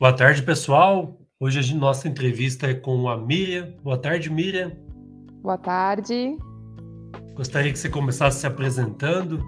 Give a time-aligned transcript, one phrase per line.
[0.00, 1.18] Boa tarde, pessoal.
[1.40, 3.74] Hoje a nossa entrevista é com a Miriam.
[3.82, 4.70] Boa tarde, Miriam.
[5.42, 6.38] Boa tarde.
[7.34, 9.42] Gostaria que você começasse se apresentando.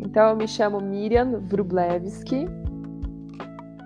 [0.00, 2.46] Então, eu me chamo Miriam Wrublewski.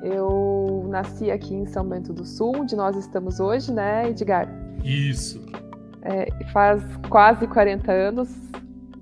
[0.03, 4.49] Eu nasci aqui em São Bento do Sul, onde nós estamos hoje, né, Edgar?
[4.83, 5.45] Isso.
[6.01, 8.35] É, faz quase 40 anos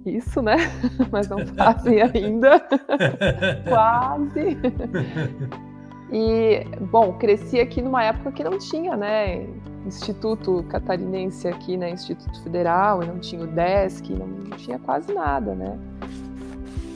[0.04, 0.56] isso, né?
[1.10, 2.60] Mas não fazem ainda.
[3.68, 4.56] quase.
[6.12, 9.46] E, bom, cresci aqui numa época que não tinha, né?
[9.84, 11.90] Instituto Catarinense aqui, né?
[11.90, 15.78] Instituto Federal, e não tinha o DESC, não, não tinha quase nada, né?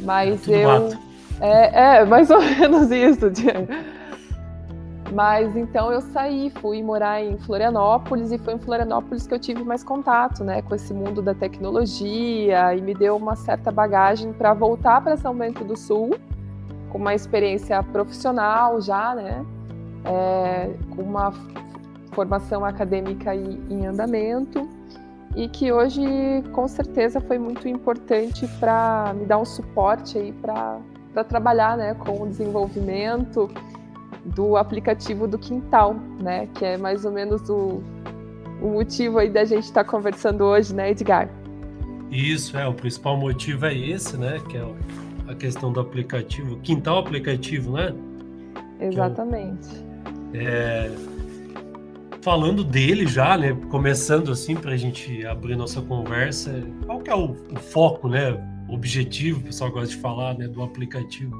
[0.02, 0.68] Mas é eu.
[0.68, 0.98] Mato.
[1.40, 3.26] É, é, mais ou menos isso.
[5.12, 9.64] Mas então eu saí, fui morar em Florianópolis e foi em Florianópolis que eu tive
[9.64, 14.54] mais contato, né, com esse mundo da tecnologia e me deu uma certa bagagem para
[14.54, 16.16] voltar para São Bento do Sul
[16.90, 19.44] com uma experiência profissional já, né,
[20.04, 21.32] é, com uma
[22.12, 24.68] formação acadêmica em andamento
[25.36, 26.02] e que hoje
[26.52, 32.22] com certeza foi muito importante para me dar um suporte aí para trabalhar, né, com
[32.22, 33.48] o desenvolvimento
[34.24, 36.48] do aplicativo do Quintal, né?
[36.54, 37.82] Que é mais ou menos o,
[38.60, 41.28] o motivo aí da gente estar tá conversando hoje, né, Edgar?
[42.10, 44.40] Isso, é, o principal motivo é esse, né?
[44.48, 44.64] Que é
[45.30, 47.94] a questão do aplicativo, Quintal Aplicativo, né?
[48.80, 49.68] Exatamente.
[50.34, 50.90] É, é,
[52.20, 53.56] falando dele já, né?
[53.70, 56.52] Começando assim para a gente abrir nossa conversa,
[56.84, 58.32] qual que é o, o foco, né?
[58.68, 60.48] O objetivo, o pessoal gosta de falar, né?
[60.48, 61.36] Do aplicativo.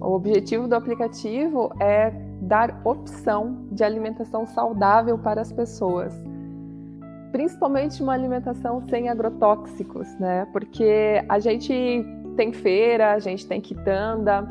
[0.00, 6.12] O objetivo do aplicativo é dar opção de alimentação saudável para as pessoas,
[7.30, 10.46] principalmente uma alimentação sem agrotóxicos, né?
[10.52, 12.04] Porque a gente
[12.34, 14.42] tem feira, a gente tem quitanda,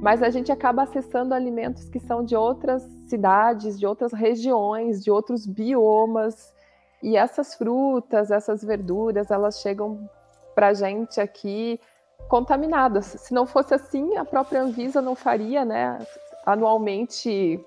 [0.00, 5.10] mas a gente acaba acessando alimentos que são de outras cidades, de outras regiões, de
[5.10, 6.54] outros biomas.
[7.02, 10.08] E essas frutas, essas verduras, elas chegam
[10.54, 11.80] para a gente aqui
[12.28, 13.06] contaminadas.
[13.06, 15.98] Se não fosse assim, a própria Anvisa não faria, né,
[16.44, 17.60] anualmente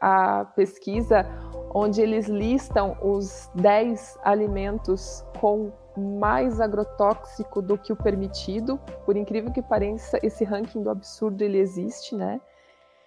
[0.00, 1.26] a pesquisa
[1.74, 8.78] onde eles listam os 10 alimentos com mais agrotóxico do que o permitido.
[9.04, 12.40] Por incrível que pareça, esse ranking do absurdo ele existe, né?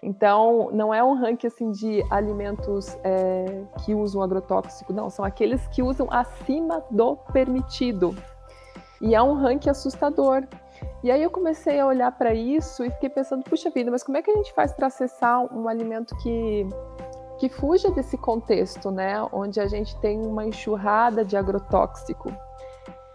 [0.02, 5.66] Então, não é um ranking assim de alimentos é, que usam agrotóxico, não, são aqueles
[5.68, 8.16] que usam acima do permitido.
[9.00, 10.46] E é um ranking assustador,
[11.02, 14.16] e aí eu comecei a olhar para isso e fiquei pensando, puxa vida, mas como
[14.16, 16.66] é que a gente faz para acessar um alimento que
[17.38, 22.30] que fuja desse contexto, né, onde a gente tem uma enxurrada de agrotóxico?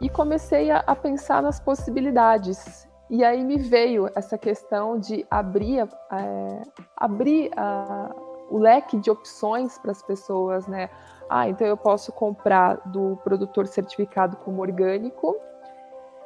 [0.02, 2.88] E comecei a, a pensar nas possibilidades.
[3.10, 6.62] E aí me veio essa questão de abrir, é,
[6.98, 8.12] abrir a,
[8.50, 10.90] o leque de opções para as pessoas, né?
[11.30, 15.36] Ah, então eu posso comprar do produtor certificado como orgânico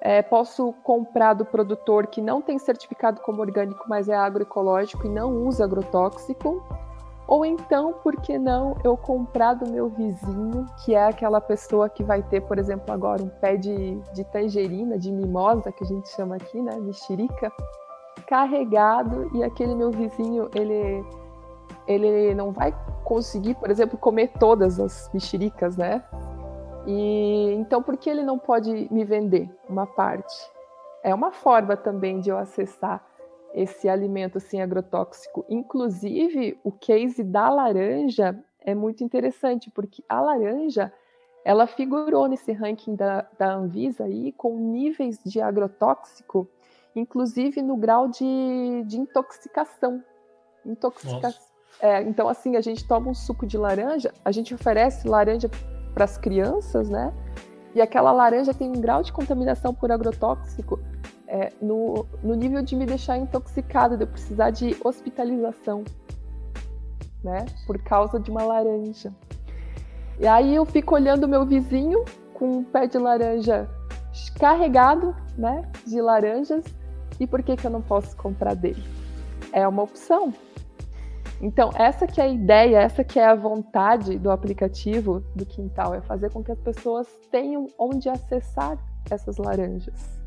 [0.02, 5.10] é, posso comprar do produtor que não tem certificado como orgânico, mas é agroecológico e
[5.10, 6.64] não usa agrotóxico.
[7.30, 12.04] Ou então, por que não eu comprar do meu vizinho, que é aquela pessoa que
[12.04, 16.10] vai ter, por exemplo, agora um pé de, de tangerina, de mimosa, que a gente
[16.10, 17.52] chama aqui, né, mexerica,
[18.26, 21.06] carregado, e aquele meu vizinho, ele,
[21.86, 22.74] ele não vai
[23.04, 26.04] conseguir, por exemplo, comer todas as mexericas, né?
[26.88, 30.50] E então por que ele não pode me vender uma parte?
[31.04, 33.04] É uma forma também de eu acessar
[33.54, 35.46] esse alimento sem agrotóxico.
[35.50, 40.92] Inclusive, o case da laranja é muito interessante, porque a laranja
[41.44, 46.48] ela figurou nesse ranking da, da Anvisa aí com níveis de agrotóxico,
[46.96, 50.04] inclusive no grau de, de intoxicação.
[50.66, 51.50] Intoxicação.
[51.82, 55.50] É, então, assim, a gente toma um suco de laranja, a gente oferece laranja
[55.94, 57.14] para as crianças, né?
[57.74, 60.80] E aquela laranja tem um grau de contaminação por agrotóxico
[61.30, 65.84] é, no, no nível de me deixar intoxicada, de eu precisar de hospitalização,
[67.24, 67.46] né?
[67.68, 69.14] Por causa de uma laranja.
[70.20, 72.04] E aí eu fico olhando meu vizinho
[72.34, 73.70] com um pé de laranja
[74.40, 75.70] carregado, né?
[75.86, 76.66] De laranjas.
[77.20, 78.84] E por que, que eu não posso comprar dele?
[79.54, 80.34] É uma opção,
[81.42, 85.96] então, essa que é a ideia, essa que é a vontade do aplicativo do Quintal,
[85.96, 88.78] é fazer com que as pessoas tenham onde acessar
[89.10, 90.19] essas laranjas.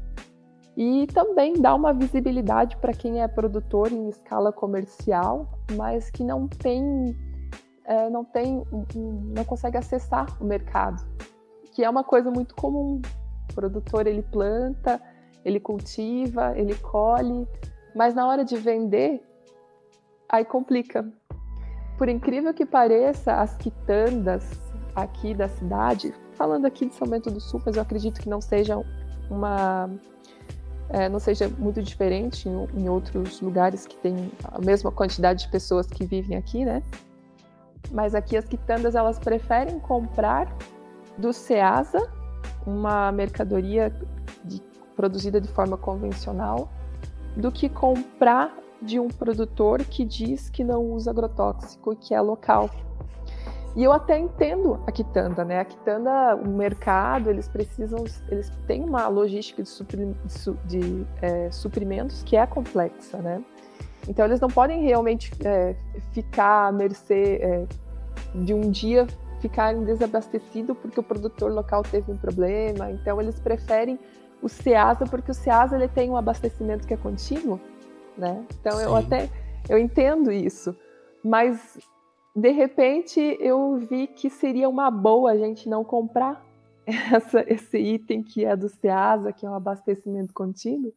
[0.77, 5.47] E também dar uma visibilidade para quem é produtor em escala comercial,
[5.77, 7.17] mas que não tem,
[7.85, 8.63] é, não tem,
[9.35, 11.05] não consegue acessar o mercado,
[11.73, 13.03] que é uma coisa muito comum.
[13.51, 15.01] O produtor ele planta,
[15.45, 17.47] ele cultiva, ele colhe,
[17.95, 19.23] mas na hora de vender
[20.29, 21.07] aí complica.
[21.99, 24.43] Por incrível que pareça, as quitandas
[24.97, 28.41] aqui da cidade, falando aqui de São Bento do Sul, mas eu acredito que não
[28.41, 28.83] seja
[29.31, 29.91] uma
[30.93, 35.51] é, não seja muito diferente em, em, outros lugares que tem a mesma quantidade de
[35.51, 36.83] pessoas que vivem aqui, né?
[37.91, 40.55] Mas aqui as quitandas elas preferem comprar
[41.17, 41.99] do Ceasa
[42.67, 43.91] uma mercadoria
[44.45, 44.63] de,
[44.95, 46.71] produzida de forma convencional
[47.37, 52.21] do que comprar de um produtor que diz que não usa agrotóxico e que é
[52.21, 52.69] local.
[53.75, 55.61] E eu até entendo a quitanda, né?
[55.61, 61.51] A quitanda, o mercado, eles precisam, eles têm uma logística de, supri, de, de é,
[61.51, 63.43] suprimentos que é complexa, né?
[64.07, 65.75] Então eles não podem realmente é,
[66.13, 67.67] ficar à mercê é,
[68.35, 69.07] de um dia
[69.41, 72.91] ficarem desabastecidos porque o produtor local teve um problema.
[72.91, 73.99] Então eles preferem
[74.43, 77.59] o Ceasa porque o Ceasa ele tem um abastecimento que é contínuo,
[78.19, 78.45] né?
[78.61, 78.85] Então Sim.
[78.85, 79.31] eu até
[79.69, 80.77] eu entendo isso,
[81.25, 81.79] mas
[82.35, 86.43] de repente eu vi que seria uma boa a gente não comprar
[86.87, 90.93] essa, esse item que é do Ceasa, que é um abastecimento contínuo,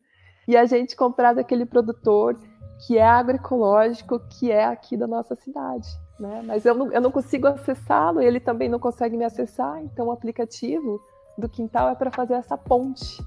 [0.47, 2.37] e a gente comprar daquele produtor
[2.85, 5.87] que é agroecológico, que é aqui da nossa cidade.
[6.19, 6.43] Né?
[6.45, 10.11] Mas eu não, eu não consigo acessá-lo, ele também não consegue me acessar, então o
[10.11, 11.01] aplicativo
[11.37, 13.21] do quintal é para fazer essa ponte,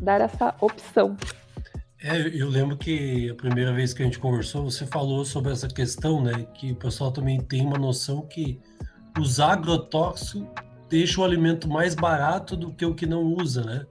[0.00, 1.16] dar essa opção.
[2.02, 5.66] É, eu lembro que a primeira vez que a gente conversou, você falou sobre essa
[5.66, 6.46] questão, né?
[6.54, 8.60] Que o pessoal também tem uma noção que
[9.18, 10.46] os agrotóxicos
[10.88, 13.84] deixam o alimento mais barato do que o que não usa, né?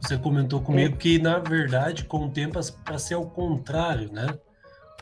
[0.00, 0.98] Você comentou comigo é.
[0.98, 4.26] que, na verdade, com o tempo, para ser ao contrário, né?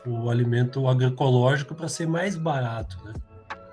[0.05, 3.13] O alimento agroecológico para ser mais barato, né?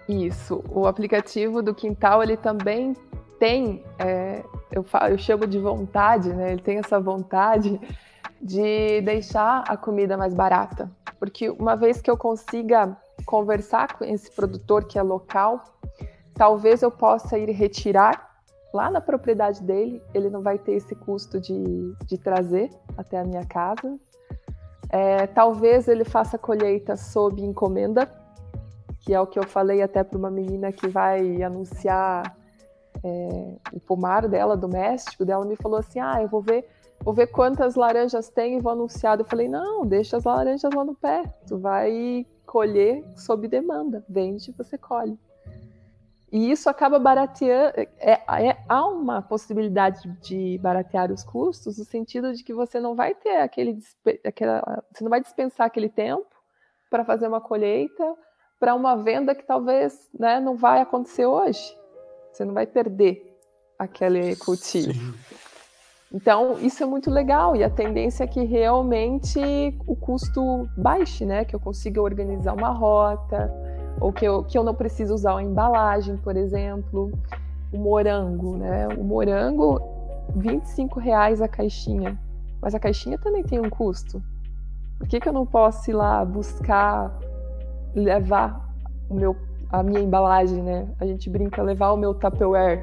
[0.09, 0.65] Isso.
[0.71, 2.97] O aplicativo do Quintal, ele também
[3.39, 4.43] tem, é,
[4.73, 6.53] eu, falo, eu chamo de vontade, né?
[6.53, 7.79] Ele tem essa vontade
[8.41, 10.91] de deixar a comida mais barata.
[11.19, 12.97] Porque uma vez que eu consiga
[13.27, 15.63] conversar com esse produtor que é local,
[16.35, 18.29] talvez eu possa ir retirar
[18.73, 23.25] lá na propriedade dele, ele não vai ter esse custo de, de trazer até a
[23.25, 23.99] minha casa.
[24.91, 28.11] É, talvez ele faça colheita sob encomenda,
[29.01, 32.37] que é o que eu falei até para uma menina que vai anunciar
[33.03, 36.69] é, o pomar dela, doméstico, dela me falou assim, ah, eu vou ver
[37.01, 39.19] vou ver quantas laranjas tem e vou anunciar.
[39.19, 41.23] Eu falei, não, deixa as laranjas lá no pé.
[41.47, 44.05] Tu vai colher sob demanda.
[44.09, 45.19] Vende, você colhe.
[46.31, 47.73] E isso acaba barateando.
[47.99, 52.95] É, é, há uma possibilidade de baratear os custos, no sentido de que você não
[52.95, 53.79] vai ter aquele.
[54.25, 56.29] Aquela, você não vai dispensar aquele tempo
[56.91, 58.15] para fazer uma colheita
[58.59, 61.77] para uma venda que talvez né, não vai acontecer hoje.
[62.33, 63.39] Você não vai perder
[63.79, 64.93] aquele cultivo.
[64.93, 65.15] Sim.
[66.13, 69.39] Então, isso é muito legal e a tendência é que realmente
[69.87, 71.45] o custo baixe, né?
[71.45, 73.53] Que eu consiga organizar uma rota,
[74.01, 77.13] ou que eu, que eu não preciso usar uma embalagem, por exemplo.
[77.71, 78.89] O morango, né?
[78.89, 79.81] O morango,
[80.35, 82.19] 25 reais a caixinha.
[82.61, 84.23] Mas a caixinha também tem um custo.
[84.99, 87.15] Por que, que eu não posso ir lá buscar,
[87.95, 88.67] levar
[89.11, 89.37] o meu,
[89.71, 90.89] a minha embalagem, né?
[90.99, 92.83] A gente brinca, levar o meu Tupperware.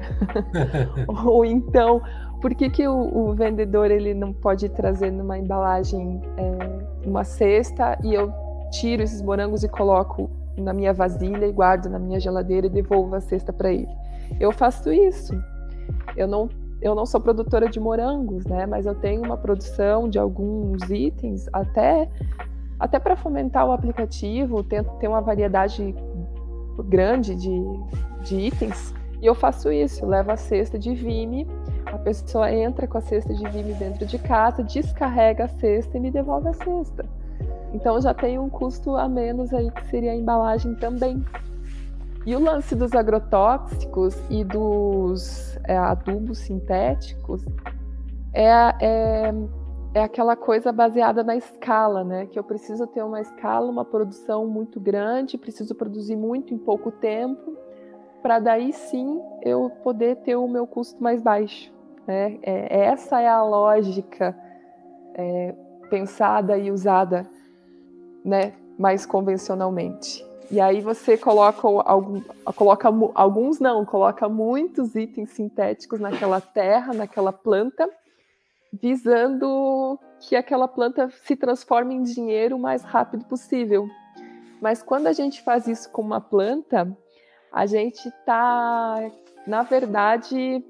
[1.26, 2.00] ou então
[2.40, 7.98] por que, que o, o, vendedor ele não pode trazer numa embalagem é, uma cesta
[8.04, 8.32] e eu
[8.70, 13.14] tiro esses morangos e coloco na minha vasilha e guardo na minha geladeira e devolvo
[13.14, 13.88] a cesta para ele?
[14.38, 15.34] Eu faço isso.
[16.16, 16.48] Eu não
[16.80, 18.66] eu não sou produtora de morangos, né?
[18.66, 22.08] Mas eu tenho uma produção de alguns itens, até
[22.78, 25.94] até para fomentar o aplicativo, tento ter uma variedade
[26.84, 27.62] grande de,
[28.22, 28.94] de itens.
[29.22, 31.46] E eu faço isso, levo a cesta de Vime
[31.86, 36.00] a pessoa entra com a cesta de vime dentro de casa, descarrega a cesta e
[36.00, 37.04] me devolve a cesta.
[37.72, 41.24] Então já tem um custo a menos aí que seria a embalagem também.
[42.24, 47.44] E o lance dos agrotóxicos e dos é, adubos sintéticos
[48.32, 48.48] é,
[48.80, 49.34] é,
[49.94, 52.26] é aquela coisa baseada na escala, né?
[52.26, 56.90] Que eu preciso ter uma escala, uma produção muito grande, preciso produzir muito em pouco
[56.90, 57.56] tempo,
[58.22, 61.75] para daí sim eu poder ter o meu custo mais baixo.
[62.06, 62.38] Né?
[62.42, 64.36] É, essa é a lógica
[65.14, 65.54] é,
[65.90, 67.26] pensada e usada
[68.24, 70.24] né, mais convencionalmente.
[70.50, 72.20] E aí você coloca, algum,
[72.54, 77.88] coloca alguns não, coloca muitos itens sintéticos naquela terra, naquela planta,
[78.72, 83.88] visando que aquela planta se transforme em dinheiro o mais rápido possível.
[84.60, 86.96] Mas quando a gente faz isso com uma planta,
[87.52, 88.98] a gente está,
[89.46, 90.64] na verdade,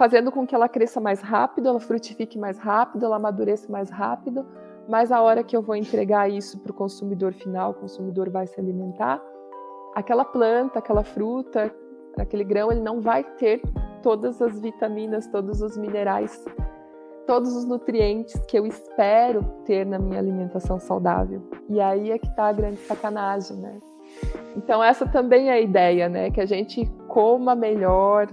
[0.00, 4.46] fazendo com que ela cresça mais rápido, ela frutifique mais rápido, ela amadureça mais rápido,
[4.88, 8.46] mas a hora que eu vou entregar isso para o consumidor final, o consumidor vai
[8.46, 9.22] se alimentar,
[9.94, 11.70] aquela planta, aquela fruta,
[12.18, 13.60] aquele grão, ele não vai ter
[14.02, 16.46] todas as vitaminas, todos os minerais,
[17.26, 21.42] todos os nutrientes que eu espero ter na minha alimentação saudável.
[21.68, 23.78] E aí é que está a grande sacanagem, né?
[24.56, 26.30] Então essa também é a ideia, né?
[26.30, 28.28] Que a gente coma melhor,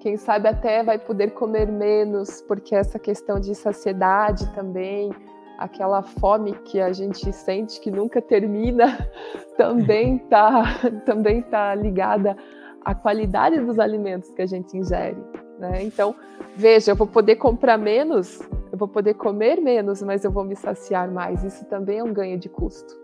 [0.00, 5.10] quem sabe até vai poder comer menos, porque essa questão de saciedade também,
[5.58, 9.08] aquela fome que a gente sente que nunca termina,
[9.58, 10.62] também tá,
[11.04, 12.36] também tá ligada
[12.84, 15.18] à qualidade dos alimentos que a gente ingere.
[15.58, 15.82] Né?
[15.82, 16.14] Então,
[16.56, 18.40] veja, eu vou poder comprar menos,
[18.70, 21.42] eu vou poder comer menos, mas eu vou me saciar mais.
[21.42, 22.96] Isso também é um ganho de custo.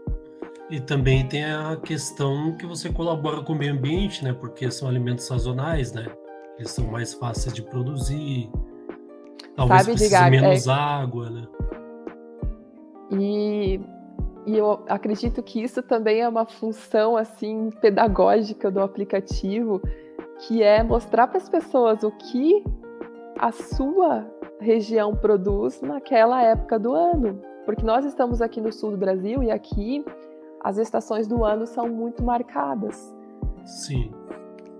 [0.71, 4.33] E também tem a questão que você colabora com o meio ambiente, né?
[4.33, 6.07] Porque são alimentos sazonais, né?
[6.59, 8.51] Eles são mais fáceis de produzir.
[9.57, 10.71] Talvez Sabe, precise Edgar, menos é...
[10.71, 11.49] água, né?
[13.11, 13.81] E,
[14.47, 19.81] e eu acredito que isso também é uma função assim pedagógica do aplicativo,
[20.41, 22.65] que é mostrar para as pessoas o que
[23.39, 24.27] a sua
[24.61, 27.41] região produz naquela época do ano.
[27.65, 30.05] Porque nós estamos aqui no sul do Brasil e aqui
[30.63, 33.15] as estações do ano são muito marcadas.
[33.65, 34.11] Sim.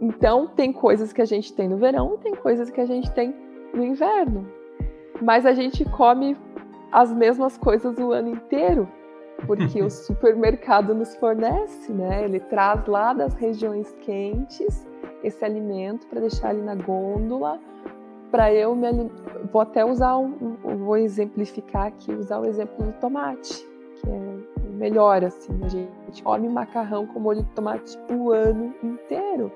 [0.01, 3.35] Então, tem coisas que a gente tem no verão, tem coisas que a gente tem
[3.73, 4.47] no inverno.
[5.23, 6.37] Mas a gente come
[6.93, 8.89] as mesmas coisas o ano inteiro,
[9.47, 12.25] porque o supermercado nos fornece, né?
[12.25, 14.87] Ele traz lá das regiões quentes
[15.23, 17.59] esse alimento para deixar ali na gôndola,
[18.31, 19.11] para eu me
[19.53, 25.25] vou até usar um, vou exemplificar aqui, usar o exemplo do tomate, que é melhor
[25.25, 29.51] assim, a gente come macarrão com molho de tomate o ano inteiro.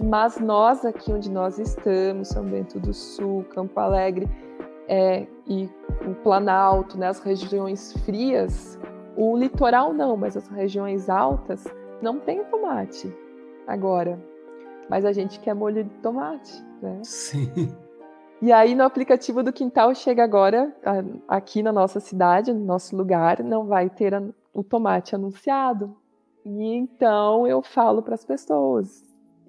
[0.00, 4.28] Mas nós aqui onde nós estamos, São Bento do Sul, Campo Alegre,
[4.88, 5.68] é, e
[6.06, 8.78] o Planalto, né, as regiões frias,
[9.16, 11.64] o litoral não, mas as regiões altas
[12.02, 13.14] não tem tomate
[13.66, 14.18] agora.
[14.88, 17.00] Mas a gente quer molho de tomate, né?
[17.02, 17.74] Sim.
[18.42, 20.74] E aí no aplicativo do Quintal chega agora,
[21.26, 24.12] aqui na nossa cidade, no nosso lugar, não vai ter
[24.54, 25.96] o tomate anunciado.
[26.44, 29.02] E então eu falo para as pessoas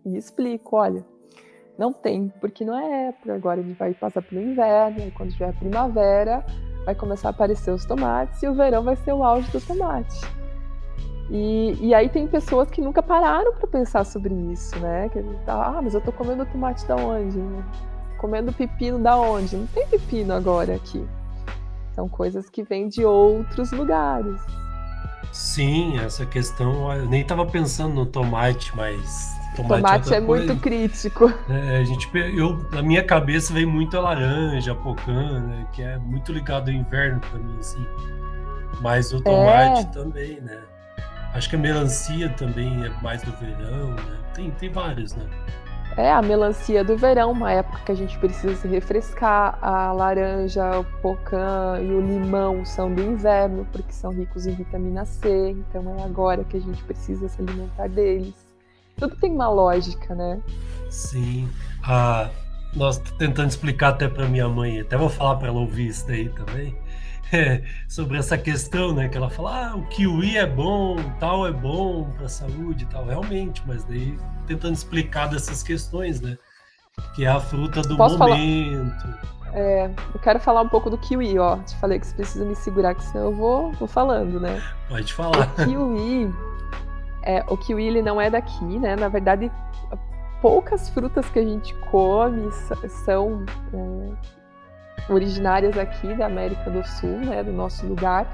[0.05, 1.05] e explico, olha,
[1.77, 3.35] não tem, porque não é época.
[3.35, 6.45] Agora gente vai passar pelo inverno, e quando tiver primavera,
[6.85, 10.21] vai começar a aparecer os tomates, e o verão vai ser o auge do tomate.
[11.29, 15.09] E, e aí tem pessoas que nunca pararam para pensar sobre isso, né?
[15.09, 17.39] Que ah, mas eu tô comendo tomate da onde?
[18.19, 19.57] Comendo pepino da onde?
[19.57, 21.03] Não tem pepino agora aqui.
[21.93, 24.39] São coisas que vêm de outros lugares.
[25.35, 30.55] Sim, essa questão, eu nem estava pensando no tomate, mas Tomate, tomate é, é muito
[30.55, 31.25] crítico.
[31.49, 35.81] É, a gente, eu, na minha cabeça vem muito a laranja, a pocã, né, que
[35.81, 37.85] é muito ligado ao inverno para mim, assim.
[38.79, 39.91] Mas o tomate é.
[39.91, 40.57] também, né?
[41.33, 44.17] Acho que a melancia também é mais do verão, né?
[44.33, 45.25] Tem, tem vários, né?
[45.97, 49.57] É, a melancia do verão, uma época que a gente precisa se refrescar.
[49.61, 55.05] A laranja, o pocã e o limão são do inverno, porque são ricos em vitamina
[55.05, 55.51] C.
[55.51, 58.33] Então é agora que a gente precisa se alimentar deles.
[58.97, 60.41] Tudo tem uma lógica, né?
[60.89, 61.49] Sim.
[61.81, 62.29] Ah,
[62.75, 66.29] nós tentando explicar até para minha mãe, até vou falar para ela ouvir isso daí
[66.29, 66.75] também,
[67.33, 69.09] é, sobre essa questão, né?
[69.09, 72.87] Que ela fala, ah, o kiwi é bom, tal é bom para a saúde e
[72.87, 73.05] tal.
[73.05, 74.17] Realmente, mas daí
[74.47, 76.37] tentando explicar dessas questões, né?
[77.15, 79.01] Que é a fruta do Posso momento.
[79.01, 79.35] Falar?
[79.53, 81.57] É, eu quero falar um pouco do kiwi, ó.
[81.57, 84.61] Te falei que você precisa me segurar, que senão eu vou, vou falando, né?
[84.89, 85.49] Pode falar.
[85.53, 86.33] O kiwi,
[87.23, 88.95] é, o kiwi ele não é daqui, né?
[88.95, 89.51] Na verdade,
[90.41, 92.49] poucas frutas que a gente come
[93.05, 94.13] são é,
[95.09, 97.43] originárias aqui da América do Sul, né?
[97.43, 98.27] Do nosso lugar.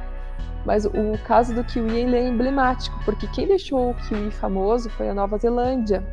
[0.65, 5.09] Mas o caso do kiwi ele é emblemático, porque quem deixou o kiwi famoso foi
[5.09, 6.03] a Nova Zelândia.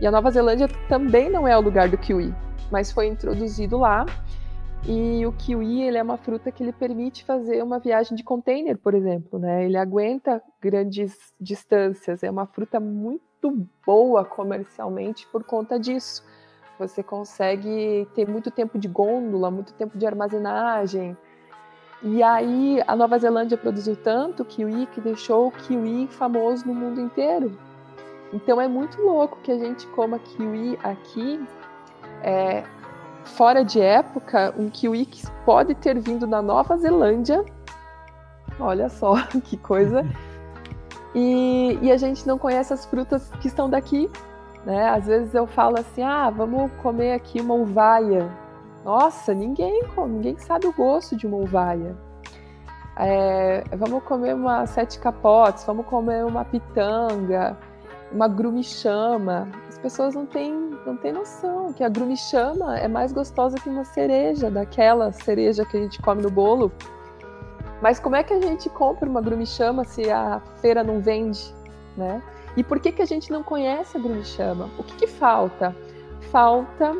[0.00, 2.34] E a Nova Zelândia também não é o lugar do kiwi,
[2.70, 4.04] mas foi introduzido lá
[4.86, 8.78] e o kiwi, ele é uma fruta que ele permite fazer uma viagem de container,
[8.78, 9.64] por exemplo, né?
[9.64, 12.22] Ele aguenta grandes distâncias.
[12.22, 16.24] É uma fruta muito boa comercialmente por conta disso.
[16.80, 21.14] Você consegue ter muito tempo de gôndola, muito tempo de armazenagem.
[22.02, 26.98] E aí a Nova Zelândia produziu tanto kiwi que deixou o kiwi famoso no mundo
[26.98, 27.52] inteiro.
[28.32, 31.46] Então é muito louco que a gente coma kiwi aqui
[32.22, 32.64] é,
[33.24, 37.44] fora de época, um kiwi que pode ter vindo da Nova Zelândia.
[38.58, 40.02] Olha só que coisa.
[41.12, 44.08] E, e, a gente não conhece as frutas que estão daqui.
[44.64, 44.88] Né?
[44.88, 48.30] Às vezes eu falo assim: ah, vamos comer aqui uma uvaia.
[48.84, 51.96] Nossa, ninguém come, ninguém sabe o gosto de uma uvaia.
[52.96, 57.56] é, vamos comer uma sete capotes, vamos comer uma pitanga,
[58.12, 59.48] uma grumichama.
[59.68, 60.52] As pessoas não têm,
[60.86, 65.76] não têm noção que a grumichama é mais gostosa que uma cereja, daquela cereja que
[65.76, 66.72] a gente come no bolo.
[67.80, 71.54] Mas como é que a gente compra uma grumichama se a feira não vende,
[71.96, 72.22] né?
[72.56, 74.70] E por que, que a gente não conhece a grumichama?
[74.78, 75.74] O que, que falta?
[76.30, 76.96] Falta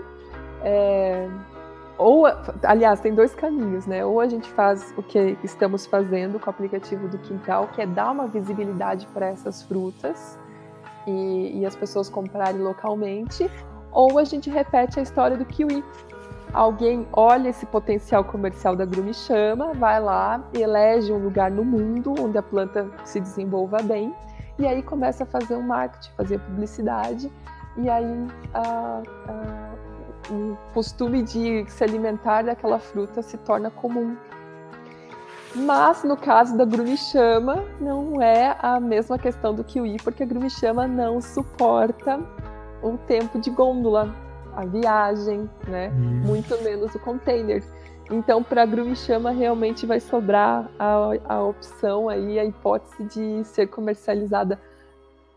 [0.62, 1.28] é,
[2.00, 2.24] ou,
[2.62, 4.02] aliás, tem dois caminhos, né?
[4.02, 7.86] Ou a gente faz o que estamos fazendo com o aplicativo do Quintal, que é
[7.86, 10.38] dar uma visibilidade para essas frutas
[11.06, 13.50] e, e, as pessoas comprarem localmente,
[13.92, 15.84] ou a gente repete a história do kiwi.
[16.54, 22.38] Alguém olha esse potencial comercial da grumichama, vai lá, elege um lugar no mundo onde
[22.38, 24.14] a planta se desenvolva bem,
[24.60, 27.32] e aí começa a fazer um marketing, fazer publicidade,
[27.76, 29.70] e aí a, a
[30.30, 34.16] o costume de se alimentar daquela fruta se torna comum.
[35.54, 40.86] Mas no caso da grumichama, não é a mesma questão do kiwi, porque a grumichama
[40.86, 42.20] não suporta
[42.82, 44.14] o tempo de gôndola,
[44.54, 45.88] a viagem, né?
[45.88, 46.22] Hum.
[46.24, 47.64] Muito menos o container.
[48.10, 53.68] Então, para a grumichama realmente vai sobrar a, a opção aí, a hipótese de ser
[53.68, 54.60] comercializada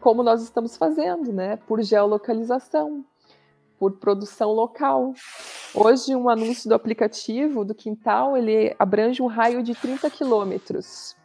[0.01, 1.58] como nós estamos fazendo, né?
[1.68, 3.06] Por geolocalização
[3.84, 5.13] por produção local.
[5.75, 11.18] Hoje, um anúncio do aplicativo do Quintal, ele abrange um raio de 30 quilômetros.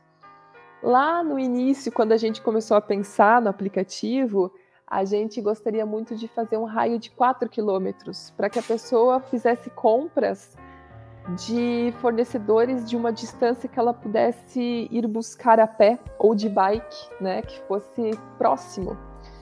[0.82, 4.52] Lá no início, quando a gente começou a pensar no aplicativo,
[4.84, 9.20] a gente gostaria muito de fazer um raio de 4 quilômetros, para que a pessoa
[9.20, 10.56] fizesse compras
[11.36, 17.08] de fornecedores de uma distância que ela pudesse ir buscar a pé ou de bike,
[17.20, 18.96] né, que fosse próximo.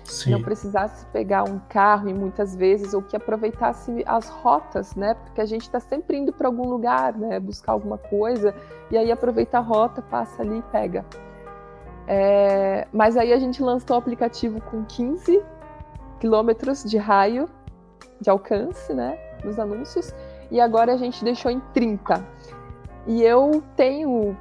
[0.04, 0.30] Sim.
[0.30, 5.14] não precisasse pegar um carro e muitas vezes ou que aproveitasse as rotas, né?
[5.14, 7.40] Porque a gente está sempre indo para algum lugar, né?
[7.40, 8.54] Buscar alguma coisa
[8.88, 11.04] e aí aproveita a rota, passa ali e pega.
[12.06, 15.42] É, mas aí a gente lançou o aplicativo com 15
[16.20, 17.48] quilômetros de raio
[18.20, 19.18] de alcance, né?
[19.44, 20.14] Nos anúncios
[20.50, 22.24] e agora a gente deixou em 30.
[23.06, 24.36] E eu tenho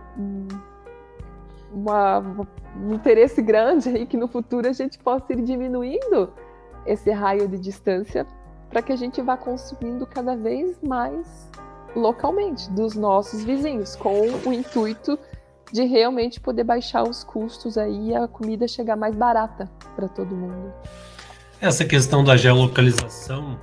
[1.71, 2.19] uma,
[2.75, 6.31] um interesse grande aí que no futuro a gente possa ir diminuindo
[6.85, 8.25] esse raio de distância
[8.69, 11.49] para que a gente vá consumindo cada vez mais
[11.95, 15.17] localmente dos nossos vizinhos, com o intuito
[15.71, 20.35] de realmente poder baixar os custos aí e a comida chegar mais barata para todo
[20.35, 20.73] mundo.
[21.59, 23.59] Essa questão da geolocalização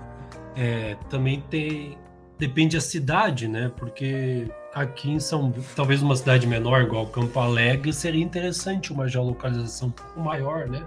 [0.57, 1.99] é, também tem
[2.43, 3.71] depende da cidade, né?
[3.77, 9.89] Porque aqui em São talvez uma cidade menor, igual Campo Alegre, seria interessante uma geolocalização
[9.89, 10.85] um pouco maior, né?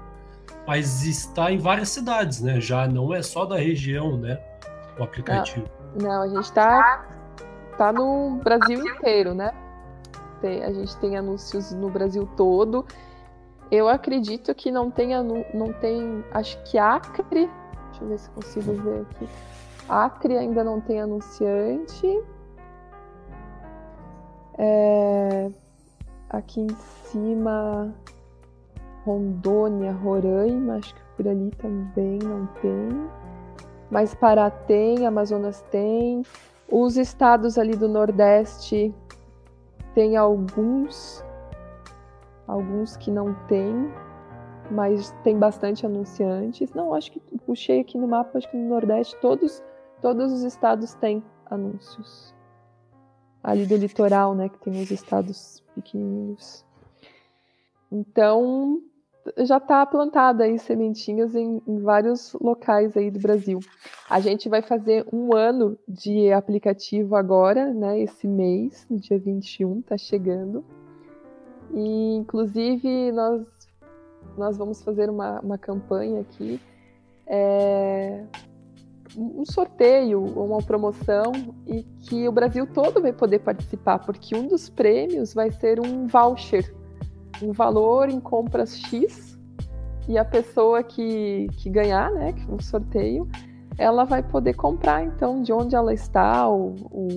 [0.67, 2.59] Mas está em várias cidades, né?
[2.59, 4.37] Já não é só da região, né?
[4.99, 5.65] O aplicativo.
[5.95, 7.05] Não, não a gente está
[7.77, 9.53] tá no Brasil inteiro, né?
[10.41, 12.85] Tem, a gente tem anúncios no Brasil todo.
[13.71, 15.11] Eu acredito que não tem,
[15.53, 17.49] não tem, acho que Acre,
[17.89, 19.29] deixa eu ver se consigo ver aqui.
[19.87, 22.23] Acre ainda não tem anunciante.
[24.57, 25.49] É,
[26.29, 27.93] aqui em cima,
[29.05, 32.89] Rondônia, Roraima, acho que por ali também não tem.
[33.91, 36.23] Mas Pará tem, Amazonas tem.
[36.71, 38.93] Os estados ali do Nordeste
[39.93, 41.23] tem alguns,
[42.47, 43.93] alguns que não tem,
[44.71, 46.73] mas tem bastante anunciantes.
[46.73, 49.63] Não, acho que puxei aqui no mapa, acho que no Nordeste todos,
[50.05, 52.31] todos os estados têm anúncios
[53.43, 56.63] ali do litoral, né, que tem os estados pequenininhos.
[57.91, 58.83] Então,
[59.39, 63.59] já está plantada aí sementinhas em, em, vários locais aí do Brasil.
[64.07, 69.79] A gente vai fazer um ano de aplicativo agora, né, esse mês, no dia 21,
[69.79, 70.63] está chegando.
[71.73, 73.43] E, inclusive, nós,
[74.37, 76.61] nós vamos fazer uma, uma campanha aqui
[77.25, 78.23] é,
[79.15, 81.31] um sorteio ou uma promoção
[81.65, 86.07] e que o Brasil todo vai poder participar, porque um dos prêmios vai ser um
[86.07, 86.73] voucher,
[87.41, 89.37] um valor em compras X,
[90.07, 93.27] e a pessoa que, que ganhar, né, que um sorteio,
[93.77, 97.07] ela vai poder comprar, então, de onde ela está, ou, ou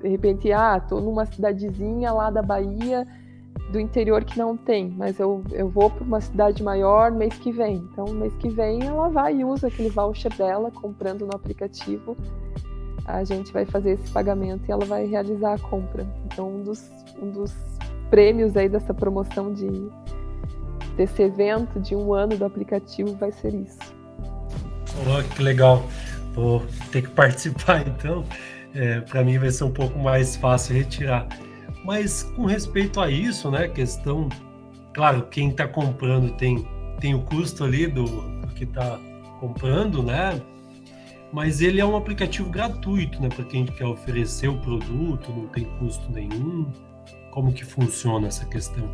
[0.00, 3.06] de repente, ah, tô numa cidadezinha lá da Bahia,
[3.72, 7.50] do interior que não tem, mas eu, eu vou para uma cidade maior mês que
[7.50, 7.76] vem.
[7.90, 12.14] Então, mês que vem ela vai e usa aquele voucher dela, comprando no aplicativo.
[13.06, 16.06] A gente vai fazer esse pagamento e ela vai realizar a compra.
[16.26, 16.88] Então, um dos,
[17.20, 17.52] um dos
[18.10, 19.90] prêmios aí dessa promoção de
[20.94, 23.78] desse evento de um ano do aplicativo vai ser isso.
[25.06, 25.82] Oh, que legal!
[26.34, 28.22] Vou ter que participar então.
[28.74, 31.26] É, para mim vai ser um pouco mais fácil retirar.
[31.84, 34.28] Mas com respeito a isso, né, questão,
[34.94, 36.66] claro, quem está comprando tem,
[37.00, 38.98] tem o custo ali do, do que está
[39.40, 40.40] comprando, né?
[41.32, 45.64] Mas ele é um aplicativo gratuito, né, para quem quer oferecer o produto, não tem
[45.78, 46.70] custo nenhum.
[47.30, 48.88] Como que funciona essa questão?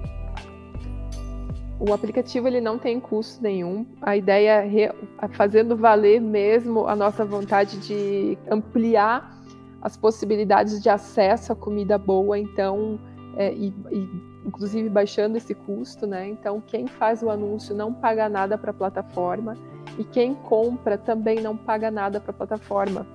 [1.81, 3.85] O aplicativo ele não tem custo nenhum.
[4.01, 9.38] A ideia é fazendo valer mesmo a nossa vontade de ampliar
[9.81, 12.99] as possibilidades de acesso à comida boa, então,
[13.37, 14.09] é, e, e,
[14.45, 16.29] inclusive baixando esse custo, né?
[16.29, 19.57] Então, quem faz o anúncio não paga nada para a plataforma
[19.99, 23.07] e quem compra também não paga nada para a plataforma.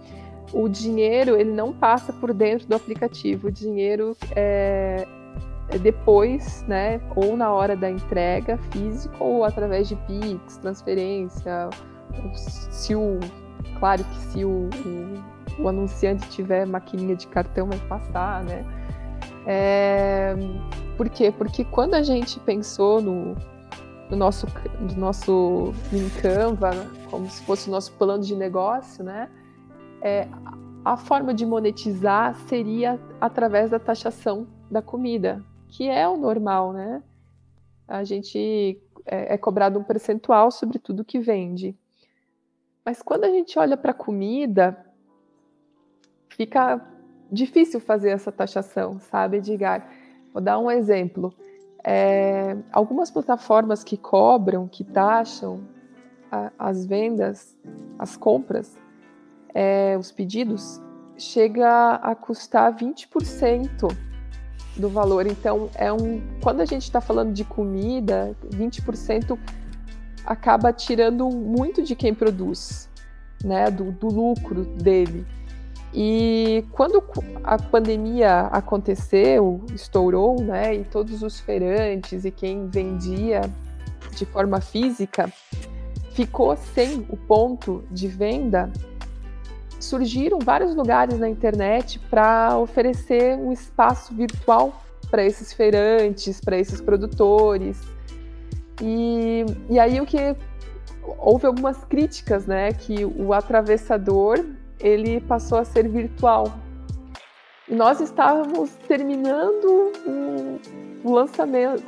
[0.54, 3.48] O dinheiro ele não passa por dentro do aplicativo.
[3.48, 5.08] O dinheiro é,
[5.70, 11.70] é depois, né, ou na hora da entrega física ou através de Pix, transferência,
[12.38, 13.20] se o,
[13.80, 18.64] claro que se o, o, o anunciante tiver maquininha de cartão vai passar, né?
[19.46, 20.36] É,
[20.96, 21.32] por quê?
[21.32, 23.36] Porque quando a gente pensou no,
[24.10, 24.48] no nosso,
[24.80, 29.30] no nosso em Canva, né, como se fosse o nosso plano de negócio, né?
[30.02, 30.28] É,
[30.84, 37.02] a forma de monetizar seria através da taxação da comida, que é o normal, né?
[37.88, 41.78] A gente é, é cobrado um percentual sobre tudo que vende.
[42.86, 44.78] Mas quando a gente olha para a comida,
[46.34, 46.82] fica
[47.32, 49.88] difícil fazer essa taxação, sabe, Edgar?
[50.34, 51.34] Vou dar um exemplo.
[51.84, 55.62] É, algumas plataformas que cobram, que taxam
[56.32, 57.58] a, as vendas,
[58.00, 58.78] as compras,
[59.54, 60.82] é, os pedidos,
[61.18, 63.96] chega a custar 20%
[64.78, 65.28] do valor.
[65.28, 69.38] Então, é um, quando a gente está falando de comida, 20%
[70.26, 72.90] acaba tirando muito de quem produz,
[73.44, 75.26] né, do, do lucro dele.
[75.94, 77.04] E quando
[77.44, 83.42] a pandemia aconteceu, estourou, né, e todos os feirantes e quem vendia
[84.16, 85.32] de forma física
[86.14, 88.72] ficou sem o ponto de venda,
[89.80, 96.82] surgiram vários lugares na internet para oferecer um espaço virtual para esses feirantes, para esses
[96.82, 97.80] produtores.
[98.82, 100.36] E, e aí o que
[101.20, 104.44] houve algumas críticas, né, que o atravessador
[104.84, 106.54] ele passou a ser virtual.
[107.68, 109.92] E nós estávamos terminando
[111.04, 111.84] o lançamento,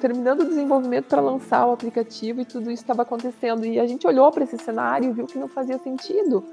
[0.00, 3.64] terminando o desenvolvimento para lançar o aplicativo e tudo isso estava acontecendo.
[3.64, 6.44] E a gente olhou para esse cenário e viu que não fazia sentido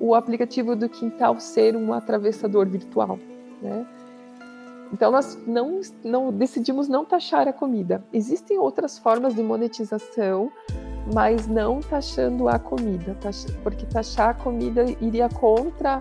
[0.00, 3.18] o aplicativo do Quintal ser um atravessador virtual,
[3.60, 3.84] né?
[4.92, 8.04] Então nós não, não decidimos não taxar a comida.
[8.12, 10.52] Existem outras formas de monetização,
[11.12, 13.16] mas não taxando a comida,
[13.62, 15.98] porque taxar a comida iria contra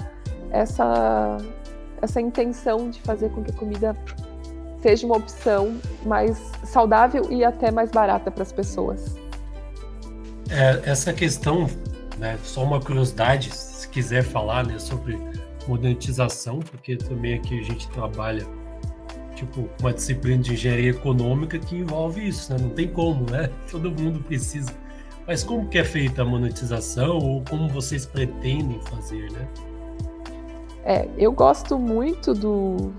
[0.51, 1.37] essa
[2.01, 3.95] essa intenção de fazer com que a comida
[4.81, 9.15] seja uma opção mais saudável e até mais barata para as pessoas.
[10.49, 11.67] É, essa questão,
[12.19, 13.49] né, só uma curiosidade,
[13.89, 15.17] quiser falar né, sobre
[15.67, 18.45] monetização, porque também aqui a gente trabalha
[19.35, 22.59] tipo uma disciplina de engenharia econômica que envolve isso, né?
[22.59, 23.49] Não tem como, né?
[23.69, 24.71] Todo mundo precisa.
[25.27, 29.47] Mas como que é feita a monetização ou como vocês pretendem fazer, né?
[30.85, 32.93] É, eu gosto muito do,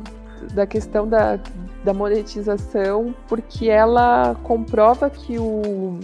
[0.54, 1.38] da questão da,
[1.84, 6.00] da monetização porque ela comprova que o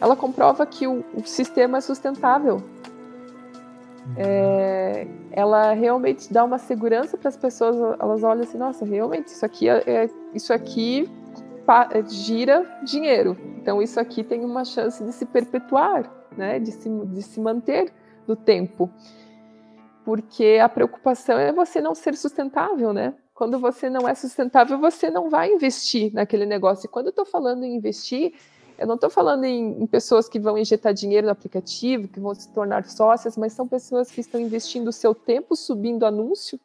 [0.00, 2.62] ela comprova que o, o sistema é sustentável
[4.16, 7.76] é, ela realmente dá uma segurança para as pessoas.
[7.98, 11.10] Elas olham assim, nossa, realmente isso aqui é, é isso aqui
[12.06, 13.36] gira dinheiro.
[13.60, 16.58] Então isso aqui tem uma chance de se perpetuar, né?
[16.58, 17.92] De se, de se manter
[18.26, 18.90] no tempo.
[20.04, 23.14] Porque a preocupação é você não ser sustentável, né?
[23.34, 26.86] Quando você não é sustentável, você não vai investir naquele negócio.
[26.86, 28.32] E quando eu estou falando em investir,
[28.78, 32.34] eu não estou falando em, em, pessoas que vão injetar dinheiro no aplicativo, que vão
[32.34, 36.60] se tornar sócias, mas são pessoas que estão investindo o seu tempo subindo anúncio,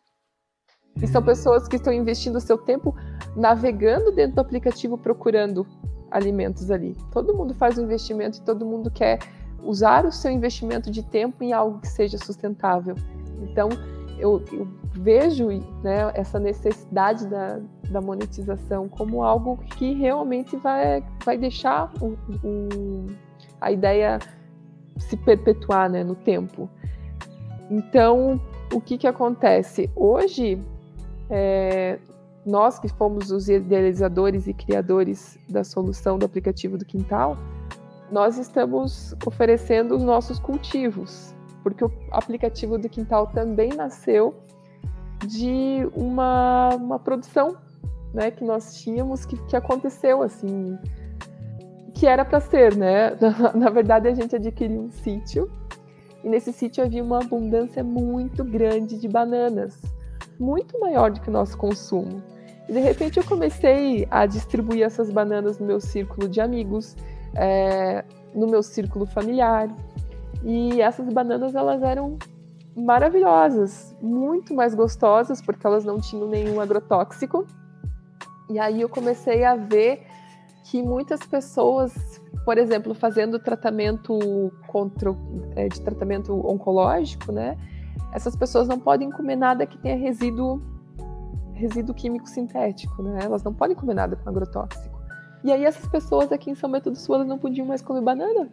[1.01, 2.95] e são pessoas que estão investindo seu tempo
[3.35, 5.65] navegando dentro do aplicativo procurando
[6.09, 6.95] alimentos ali.
[7.11, 9.19] Todo mundo faz um investimento e todo mundo quer
[9.63, 12.95] usar o seu investimento de tempo em algo que seja sustentável.
[13.41, 13.69] Então,
[14.19, 15.47] eu, eu vejo
[15.83, 23.07] né, essa necessidade da, da monetização como algo que realmente vai, vai deixar o, o,
[23.59, 24.19] a ideia
[24.97, 26.69] se perpetuar né, no tempo.
[27.69, 28.39] Então,
[28.73, 29.89] o que, que acontece?
[29.95, 30.61] Hoje,
[31.31, 31.97] é,
[32.45, 37.37] nós que fomos os idealizadores e criadores da solução do aplicativo do Quintal,
[38.11, 44.33] nós estamos oferecendo os nossos cultivos, porque o aplicativo do Quintal também nasceu
[45.25, 47.55] de uma, uma produção
[48.13, 50.77] né, que nós tínhamos que, que aconteceu assim,
[51.93, 53.15] que era para ser, né?
[53.21, 55.49] Na, na verdade, a gente adquiriu um sítio
[56.23, 59.79] e nesse sítio havia uma abundância muito grande de bananas,
[60.41, 62.21] muito maior do que o nosso consumo.
[62.67, 66.95] E de repente eu comecei a distribuir essas bananas no meu círculo de amigos,
[67.35, 69.69] é, no meu círculo familiar.
[70.43, 72.17] E essas bananas elas eram
[72.75, 77.45] maravilhosas, muito mais gostosas porque elas não tinham nenhum agrotóxico.
[78.49, 80.03] E aí eu comecei a ver
[80.63, 81.93] que muitas pessoas,
[82.45, 85.15] por exemplo, fazendo tratamento contra
[85.55, 87.57] é, de tratamento oncológico, né?
[88.11, 90.61] Essas pessoas não podem comer nada que tenha resíduo
[91.53, 93.19] resíduo químico sintético, né?
[93.23, 94.99] Elas não podem comer nada com agrotóxico.
[95.43, 98.01] E aí essas pessoas aqui em São Bento do Sul, elas não podiam mais comer
[98.01, 98.49] banana.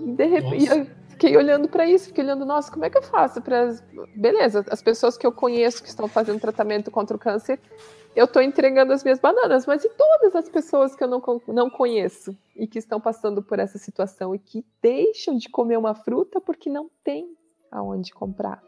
[0.00, 3.02] E de repente, eu fiquei olhando para isso, fiquei olhando, nossa, como é que eu
[3.02, 3.74] faço para
[4.14, 7.60] beleza, as pessoas que eu conheço que estão fazendo tratamento contra o câncer,
[8.14, 11.68] eu estou entregando as minhas bananas, mas e todas as pessoas que eu não, não
[11.68, 16.40] conheço e que estão passando por essa situação e que deixam de comer uma fruta
[16.40, 17.34] porque não tem
[17.74, 18.62] aonde comprar?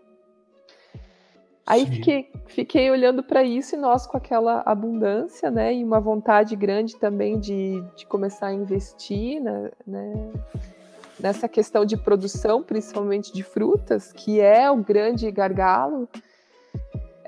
[1.66, 6.54] Aí fiquei, fiquei olhando para isso e nós com aquela abundância, né, e uma vontade
[6.54, 10.32] grande também de, de começar a investir, né, né,
[11.18, 16.08] nessa questão de produção, principalmente de frutas, que é o grande gargalo.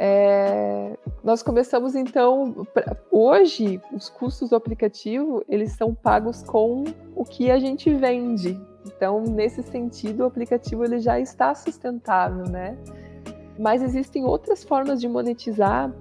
[0.00, 6.84] É, nós começamos então, pra, hoje os custos do aplicativo eles são pagos com
[7.16, 8.58] o que a gente vende.
[8.86, 12.78] Então, nesse sentido, o aplicativo ele já está sustentável, né?
[13.58, 15.92] Mas existem outras formas de monetizar.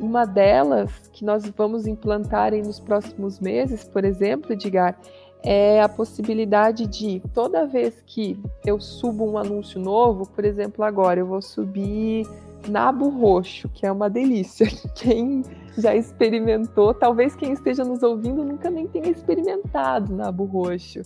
[0.00, 4.98] Uma delas, que nós vamos implantar nos próximos meses, por exemplo, Edgar,
[5.42, 11.20] é a possibilidade de toda vez que eu subo um anúncio novo, por exemplo, agora
[11.20, 12.26] eu vou subir
[12.68, 14.66] nabo roxo, que é uma delícia.
[14.94, 15.42] Quem
[15.78, 21.02] já experimentou, talvez quem esteja nos ouvindo nunca nem tenha experimentado nabo roxo.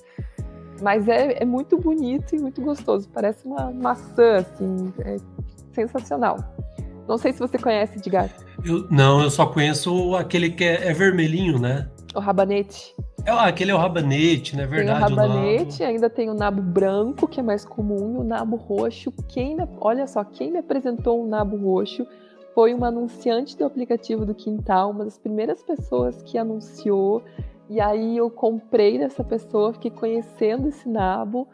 [0.80, 3.08] Mas é, é muito bonito e muito gostoso.
[3.12, 4.92] Parece uma maçã, assim.
[5.00, 5.16] É
[5.72, 6.38] sensacional.
[7.06, 8.30] Não sei se você conhece, Edgar.
[8.64, 11.88] Eu, não, eu só conheço aquele que é, é vermelhinho, né?
[12.14, 12.94] O rabanete.
[13.24, 14.66] É, aquele é o rabanete, né?
[14.66, 15.06] Verdade.
[15.06, 18.24] Tem o rabanete, o ainda tem o nabo branco, que é mais comum, e o
[18.24, 19.12] nabo roxo.
[19.28, 22.06] Quem me, olha só, quem me apresentou o nabo roxo
[22.54, 27.22] foi uma anunciante do aplicativo do Quintal, uma das primeiras pessoas que anunciou.
[27.68, 31.46] E aí eu comprei dessa pessoa, fiquei conhecendo esse nabo.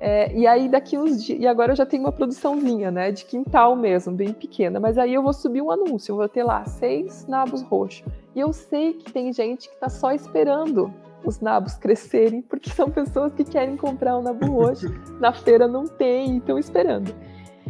[0.00, 3.24] É, e aí daqui uns dias, e agora eu já tenho uma produçãozinha, né, de
[3.24, 6.64] quintal mesmo, bem pequena, mas aí eu vou subir um anúncio, eu vou ter lá
[6.64, 8.04] seis nabos roxos.
[8.34, 10.92] E eu sei que tem gente que está só esperando
[11.24, 14.86] os nabos crescerem, porque são pessoas que querem comprar um nabo roxo,
[15.18, 17.14] na feira não tem, e estão esperando.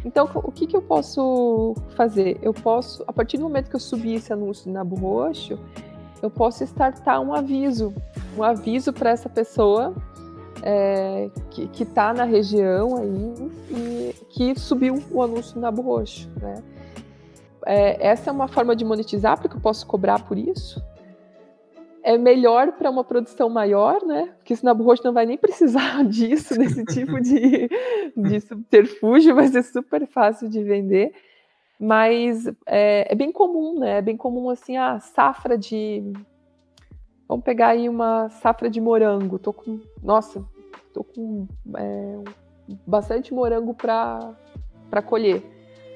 [0.05, 2.39] Então, o que, que eu posso fazer?
[2.41, 5.59] Eu posso, a partir do momento que eu subir esse anúncio de nabo roxo,
[6.23, 7.93] eu posso startar um aviso,
[8.37, 9.95] um aviso para essa pessoa
[10.63, 16.29] é, que está na região aí e que subiu o anúncio Nabo Roxo.
[16.41, 16.63] Né?
[17.67, 20.83] É, essa é uma forma de monetizar, porque eu posso cobrar por isso.
[22.03, 24.33] É melhor para uma produção maior, né?
[24.39, 27.69] Porque esse Nabo Roxo não vai nem precisar disso, desse tipo de,
[28.17, 31.13] de subterfúgio, vai ser super fácil de vender.
[31.79, 33.99] Mas é, é bem comum, né?
[33.99, 36.03] É bem comum assim a safra de
[37.29, 39.39] Vamos pegar aí uma safra de morango.
[39.39, 40.43] Tô com, nossa,
[40.95, 42.21] tô com é,
[42.87, 44.35] bastante morango para
[45.05, 45.45] colher.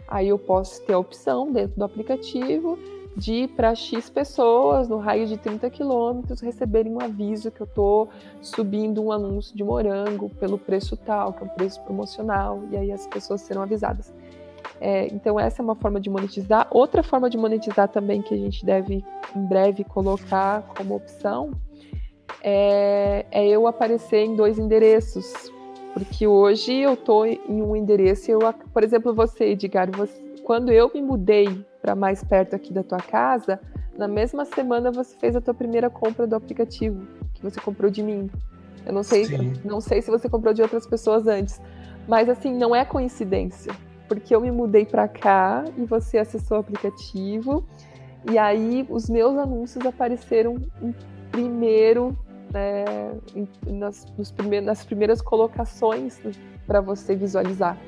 [0.07, 2.79] Aí eu posso ter a opção dentro do aplicativo
[3.17, 8.09] de para X pessoas no raio de 30 quilômetros receberem um aviso que eu estou
[8.41, 12.91] subindo um anúncio de morango pelo preço tal, que é um preço promocional, e aí
[12.91, 14.13] as pessoas serão avisadas.
[14.85, 16.67] É, então, essa é uma forma de monetizar.
[16.69, 19.05] Outra forma de monetizar também que a gente deve
[19.37, 21.53] em breve colocar como opção
[22.43, 25.33] é, é eu aparecer em dois endereços.
[25.95, 28.41] Porque hoje eu estou em um endereço, eu,
[28.73, 32.99] por exemplo, você, Edgar, você, quando eu me mudei para mais perto aqui da tua
[32.99, 33.61] casa,
[33.97, 38.03] na mesma semana você fez a tua primeira compra do aplicativo que você comprou de
[38.03, 38.29] mim.
[38.85, 39.27] Eu não sei,
[39.65, 41.61] não sei se você comprou de outras pessoas antes,
[42.09, 43.73] mas assim não é coincidência
[44.09, 47.65] porque eu me mudei para cá e você acessou o aplicativo.
[48.31, 50.95] E aí os meus anúncios apareceram em
[51.31, 52.17] primeiro,
[52.53, 54.05] né, em, nas,
[54.37, 56.21] primeiros, nas primeiras colocações
[56.67, 57.79] para você visualizar.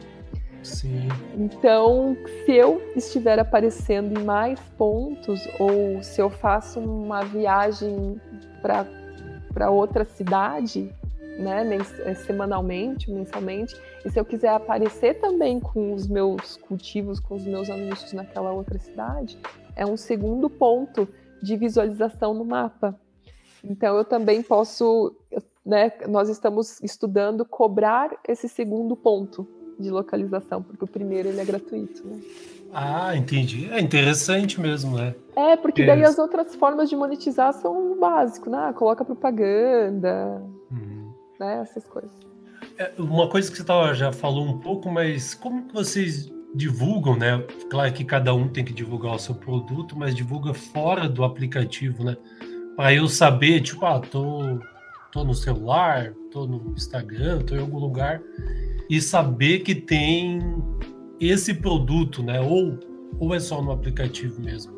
[0.65, 1.09] Sim.
[1.37, 8.19] Então, se eu estiver aparecendo em mais pontos, ou se eu faço uma viagem
[8.63, 10.91] para outra cidade,
[11.39, 11.67] né,
[12.05, 17.45] é, semanalmente, mensalmente, e se eu quiser aparecer também com os meus cultivos, com os
[17.45, 19.39] meus anúncios naquela outra cidade,
[19.77, 21.09] é um segundo ponto
[21.43, 22.99] de visualização no mapa.
[23.63, 25.15] Então eu também posso,
[25.65, 29.47] né, nós estamos estudando cobrar esse segundo ponto
[29.79, 32.21] de localização, porque o primeiro ele é gratuito, né?
[32.73, 33.71] Ah, entendi.
[33.71, 35.15] É interessante mesmo, né?
[35.37, 38.73] É, porque daí as outras formas de monetizar são o básico, né?
[38.77, 41.04] Coloca propaganda, uhum.
[41.39, 41.61] Né?
[41.61, 42.11] Essas coisas.
[42.79, 47.17] É, uma coisa que você tava, já falou um pouco, mas como que vocês divulgam,
[47.17, 47.45] né?
[47.69, 52.05] Claro que cada um tem que divulgar o seu produto, mas divulga fora do aplicativo,
[52.05, 52.17] né?
[52.77, 54.59] Para eu saber, tipo, ah, tô,
[55.13, 58.21] tô no celular, tô no Instagram, tô em algum lugar,
[58.89, 60.41] e saber que tem
[61.21, 62.41] esse produto, né?
[62.41, 62.79] Ou,
[63.19, 64.73] ou é só no aplicativo mesmo?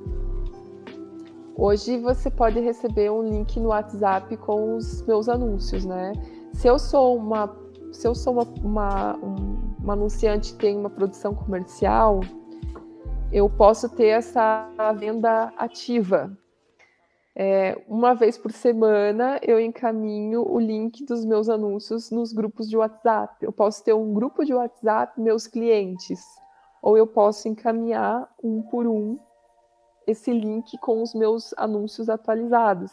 [1.59, 6.13] Hoje você pode receber um link no WhatsApp com os meus anúncios, né?
[6.57, 7.55] Se eu sou uma,
[7.93, 12.21] se eu sou uma, uma, um, uma anunciante tem uma produção comercial,
[13.31, 14.67] eu posso ter essa
[14.99, 16.35] venda ativa.
[17.35, 22.77] É, uma vez por semana eu encaminho o link dos meus anúncios nos grupos de
[22.79, 23.37] WhatsApp.
[23.45, 26.25] Eu posso ter um grupo de WhatsApp, meus clientes,
[26.83, 29.19] ou eu posso encaminhar um por um
[30.07, 32.91] esse link com os meus anúncios atualizados.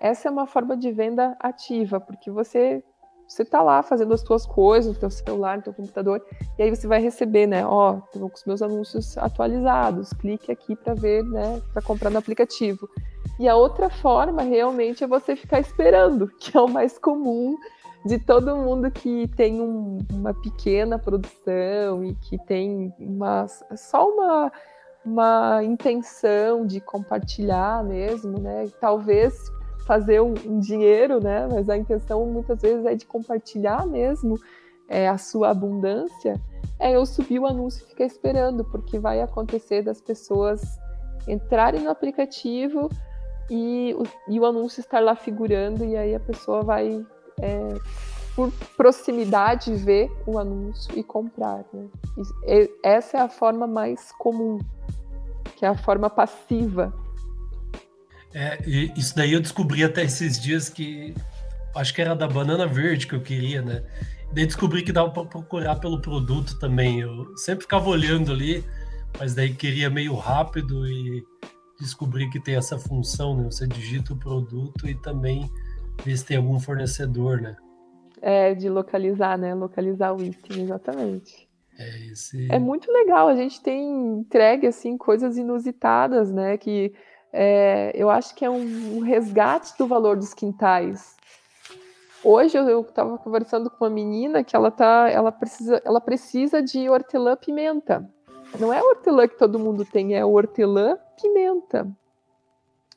[0.00, 2.82] Essa é uma forma de venda ativa, porque você
[3.28, 6.22] você está lá fazendo as suas coisas no teu celular, no teu computador,
[6.56, 7.66] e aí você vai receber, né?
[7.66, 11.60] Ó, oh, com os meus anúncios atualizados, clique aqui para ver, né?
[11.72, 12.88] Para comprar no aplicativo.
[13.38, 17.56] E a outra forma realmente é você ficar esperando, que é o mais comum
[18.04, 24.52] de todo mundo que tem um, uma pequena produção e que tem uma, só uma,
[25.04, 28.66] uma intenção de compartilhar mesmo, né?
[28.80, 29.50] Talvez
[29.86, 31.46] fazer um, dinheiro, né?
[31.46, 34.38] Mas a intenção muitas vezes é de compartilhar mesmo
[34.88, 36.40] é, a sua abundância.
[36.78, 40.60] É eu subir o anúncio e ficar esperando, porque vai acontecer das pessoas
[41.28, 42.90] entrarem no aplicativo,
[43.48, 47.04] e o, e o anúncio estar lá figurando, e aí a pessoa vai,
[47.40, 47.74] é,
[48.34, 51.64] por proximidade, ver o anúncio e comprar.
[51.72, 51.86] Né?
[52.46, 54.58] E, essa é a forma mais comum,
[55.56, 56.92] que é a forma passiva.
[58.34, 61.14] É, isso daí eu descobri até esses dias que
[61.74, 63.82] acho que era da banana verde que eu queria, né?
[64.32, 67.00] Daí descobri que dava para procurar pelo produto também.
[67.00, 68.64] Eu sempre ficava olhando ali,
[69.18, 71.22] mas daí queria meio rápido e
[71.80, 73.44] descobrir que tem essa função, né?
[73.44, 75.50] Você digita o produto e também
[76.04, 77.56] vê se tem algum fornecedor, né?
[78.20, 79.54] É, de localizar, né?
[79.54, 81.46] Localizar o item, exatamente.
[81.78, 82.50] É, esse...
[82.50, 86.56] é muito legal, a gente tem entregue, assim, coisas inusitadas, né?
[86.56, 86.94] Que
[87.36, 91.14] é, eu acho que é um, um, resgate do valor dos quintais.
[92.24, 96.88] Hoje eu estava conversando com uma menina que ela tá, ela precisa, ela precisa de
[96.88, 98.08] hortelã-pimenta.
[98.58, 101.86] Não é hortelã que todo mundo tem, é hortelã pimenta.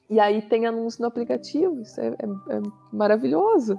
[0.10, 2.62] E aí tem anúncio no aplicativo, isso é, é, é
[2.94, 3.78] maravilhoso.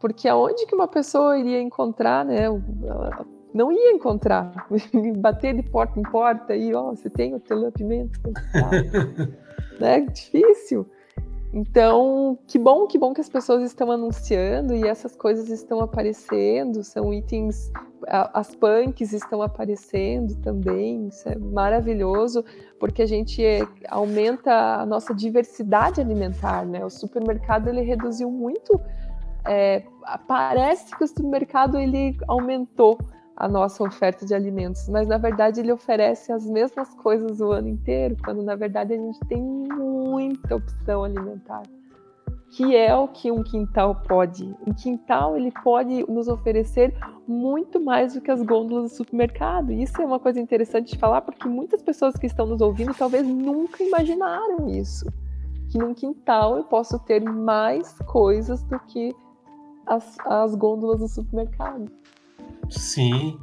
[0.00, 2.44] Porque aonde que uma pessoa iria encontrar, né?
[2.44, 4.66] Ela não ia encontrar.
[5.18, 8.18] Bater de porta em porta aí, ó, você tem hortelã pimenta?
[9.80, 10.00] né?
[10.00, 10.86] Difícil.
[11.52, 16.84] Então, que bom, que bom que as pessoas estão anunciando e essas coisas estão aparecendo,
[16.84, 17.72] são itens,
[18.06, 22.44] as punks estão aparecendo também, isso é maravilhoso,
[22.78, 23.42] porque a gente
[23.88, 26.84] aumenta a nossa diversidade alimentar, né?
[26.84, 28.78] O supermercado ele reduziu muito,
[29.46, 29.82] é,
[30.28, 32.98] parece que o supermercado ele aumentou
[33.36, 37.68] a nossa oferta de alimentos, mas na verdade ele oferece as mesmas coisas o ano
[37.68, 41.62] inteiro, quando na verdade a gente tem muita opção alimentar,
[42.50, 44.44] que é o que um quintal pode.
[44.66, 46.94] Um quintal ele pode nos oferecer
[47.28, 49.70] muito mais do que as gôndolas do supermercado.
[49.70, 53.26] Isso é uma coisa interessante de falar, porque muitas pessoas que estão nos ouvindo talvez
[53.26, 55.04] nunca imaginaram isso.
[55.68, 59.14] Que num quintal eu posso ter mais coisas do que
[59.86, 61.90] as, as gôndolas do supermercado.
[62.70, 63.38] Sim.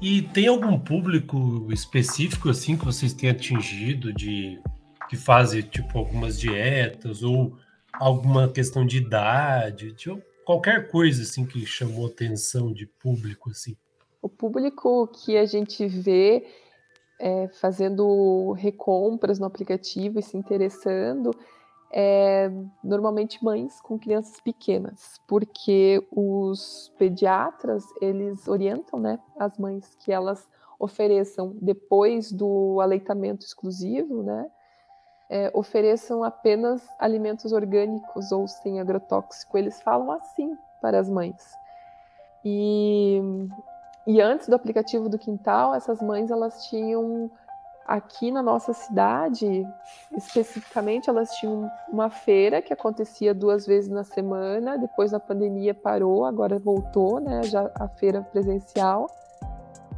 [0.00, 4.60] E tem algum público específico assim que vocês têm atingido de
[5.08, 7.56] que fazem tipo algumas dietas ou
[7.92, 13.76] alguma questão de idade, tipo, qualquer coisa assim que chamou atenção de público assim?
[14.22, 16.46] O público que a gente vê
[17.18, 21.30] é, fazendo recompras no aplicativo e se interessando
[21.92, 22.50] é,
[22.82, 30.48] normalmente mães com crianças pequenas, porque os pediatras eles orientam, né, as mães que elas
[30.78, 34.50] ofereçam depois do aleitamento exclusivo, né,
[35.28, 39.56] é, ofereçam apenas alimentos orgânicos ou sem agrotóxico.
[39.56, 41.52] Eles falam assim para as mães.
[42.44, 43.20] E,
[44.06, 47.30] e antes do aplicativo do quintal, essas mães elas tinham
[47.90, 49.66] aqui na nossa cidade,
[50.16, 54.78] especificamente, elas tinham uma feira que acontecia duas vezes na semana.
[54.78, 57.42] Depois da pandemia parou, agora voltou, né?
[57.42, 59.10] Já a feira presencial.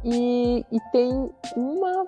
[0.03, 2.07] E, e tem uma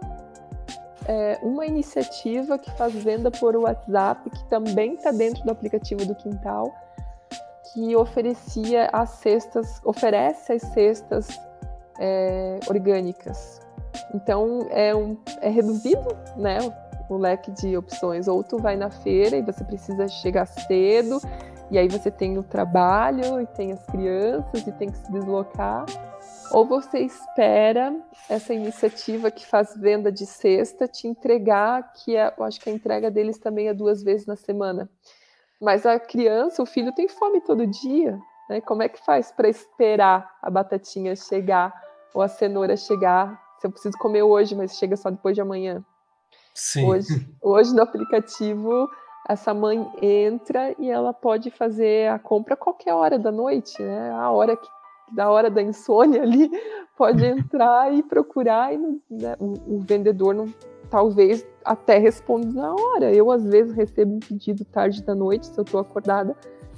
[1.08, 6.16] é, uma iniciativa que faz venda por WhatsApp, que também está dentro do aplicativo do
[6.16, 6.74] Quintal,
[7.72, 11.28] que oferecia as cestas, oferece as cestas
[12.00, 13.64] é, orgânicas
[14.14, 16.60] então é, um, é reduzido, né?
[17.10, 18.28] O leque de opções.
[18.28, 21.20] Ou tu vai na feira e você precisa chegar cedo,
[21.70, 25.86] e aí você tem o trabalho, e tem as crianças, e tem que se deslocar.
[26.52, 27.96] Ou você espera
[28.30, 32.74] essa iniciativa que faz venda de cesta te entregar, que é, eu acho que a
[32.74, 34.90] entrega deles também é duas vezes na semana.
[35.60, 38.20] Mas a criança, o filho tem fome todo dia,
[38.50, 38.62] né?
[38.62, 41.74] Como é que faz para esperar a batatinha chegar
[42.14, 45.84] ou a cenoura chegar se eu preciso comer hoje, mas chega só depois de amanhã.
[46.54, 46.88] Sim.
[46.88, 48.88] Hoje, hoje no aplicativo,
[49.28, 54.12] essa mãe entra e ela pode fazer a compra a qualquer hora da noite, né?
[54.12, 54.68] A hora que,
[55.12, 56.50] da hora da insônia ali,
[56.96, 60.48] pode entrar e procurar e né, o, o, vendedor não
[60.90, 63.12] talvez até responda na hora.
[63.14, 66.38] Eu às vezes recebo um pedido tarde da noite, se eu estou acordada,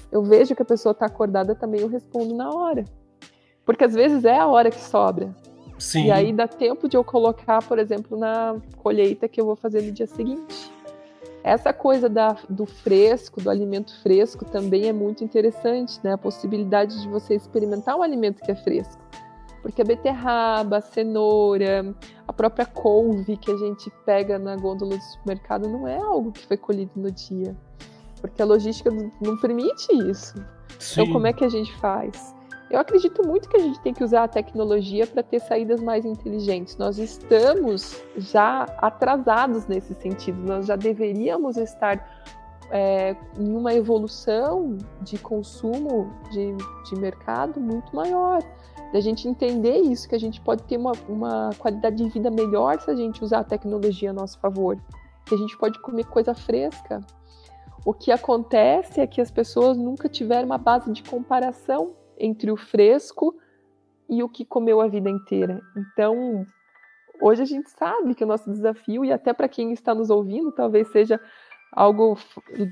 [0.10, 2.86] eu vejo que a pessoa está acordada também eu respondo na hora.
[3.66, 5.36] Porque às vezes é a hora que sobra.
[5.78, 6.06] Sim.
[6.06, 9.82] E aí dá tempo de eu colocar, por exemplo, na colheita que eu vou fazer
[9.82, 10.72] no dia seguinte.
[11.44, 16.14] Essa coisa da, do fresco, do alimento fresco, também é muito interessante, né?
[16.14, 19.02] A possibilidade de você experimentar um alimento que é fresco.
[19.62, 21.96] Porque a beterraba, a cenoura,
[22.28, 26.46] a própria couve que a gente pega na gôndola do supermercado não é algo que
[26.46, 27.56] foi colhido no dia.
[28.20, 28.90] Porque a logística
[29.22, 30.34] não permite isso.
[30.38, 31.02] Então, Sim.
[31.02, 32.36] Então, como é que a gente faz?
[32.70, 36.04] Eu acredito muito que a gente tem que usar a tecnologia para ter saídas mais
[36.04, 36.76] inteligentes.
[36.76, 42.06] Nós estamos já atrasados nesse sentido, nós já deveríamos estar
[42.70, 46.56] é, em uma evolução de consumo de,
[46.90, 48.44] de mercado muito maior.
[48.92, 52.80] Da gente entender isso, que a gente pode ter uma, uma qualidade de vida melhor
[52.82, 54.78] se a gente usar a tecnologia a nosso favor.
[55.26, 57.02] Que a gente pode comer coisa fresca.
[57.86, 62.58] O que acontece é que as pessoas nunca tiveram uma base de comparação entre o
[62.58, 63.36] fresco
[64.10, 65.62] e o que comeu a vida inteira.
[65.76, 66.46] Então,
[67.22, 70.52] hoje a gente sabe que o nosso desafio, e até para quem está nos ouvindo,
[70.52, 71.20] talvez seja
[71.72, 72.18] algo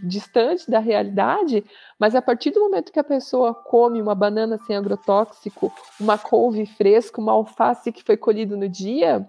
[0.04, 1.64] distante da realidade,
[2.00, 6.66] mas a partir do momento que a pessoa come uma banana sem agrotóxico, uma couve
[6.66, 9.28] fresca, uma alface que foi colhido no dia,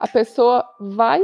[0.00, 1.22] a pessoa vai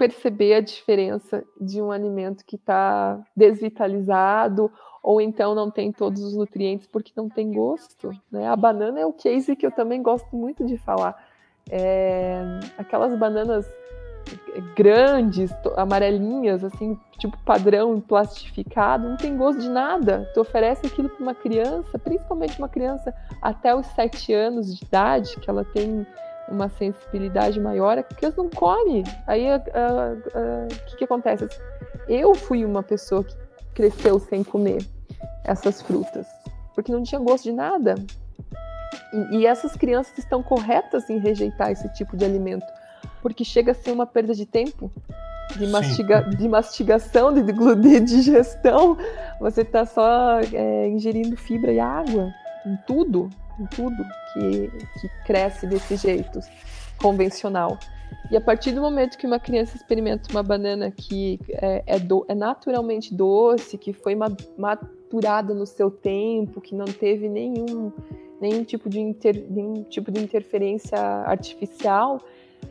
[0.00, 4.72] perceber a diferença de um alimento que está desvitalizado
[5.02, 8.10] ou então não tem todos os nutrientes porque não tem gosto.
[8.32, 8.48] Né?
[8.48, 11.22] A banana é o case que eu também gosto muito de falar.
[11.68, 12.40] É,
[12.78, 13.66] aquelas bananas
[14.74, 20.30] grandes, amarelinhas, assim, tipo padrão plastificado, não tem gosto de nada.
[20.32, 25.36] Tu oferece aquilo para uma criança, principalmente uma criança até os sete anos de idade,
[25.38, 26.06] que ela tem
[26.50, 29.04] uma sensibilidade maior, a criança não come.
[29.26, 31.48] Aí o que, que acontece?
[32.08, 33.34] Eu fui uma pessoa que
[33.74, 34.84] cresceu sem comer
[35.44, 36.26] essas frutas,
[36.74, 37.94] porque não tinha gosto de nada.
[39.12, 42.66] E, e essas crianças estão corretas em rejeitar esse tipo de alimento,
[43.22, 44.90] porque chega a ser uma perda de tempo,
[45.56, 48.96] de, mastiga, de mastigação, de, de digestão.
[49.40, 52.32] Você está só é, ingerindo fibra e água
[52.66, 53.30] em tudo,
[53.60, 53.96] em tudo
[54.32, 56.40] que, que cresce desse jeito
[57.00, 57.78] convencional.
[58.30, 62.24] E a partir do momento que uma criança experimenta uma banana que é, é, do,
[62.28, 67.92] é naturalmente doce, que foi maturada no seu tempo, que não teve nenhum,
[68.40, 72.20] nenhum, tipo de inter, nenhum tipo de interferência artificial,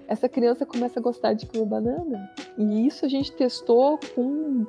[0.08, 2.30] essa criança começa a gostar de comer banana.
[2.58, 4.66] E isso a gente testou com,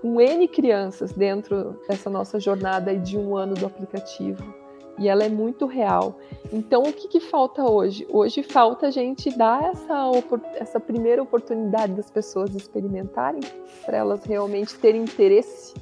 [0.00, 4.59] com N crianças dentro dessa nossa jornada de um ano do aplicativo
[4.98, 6.18] e ela é muito real.
[6.52, 8.06] Então, o que, que falta hoje?
[8.10, 10.10] Hoje falta a gente dar essa,
[10.56, 13.40] essa primeira oportunidade das pessoas experimentarem,
[13.84, 15.74] para elas realmente terem interesse.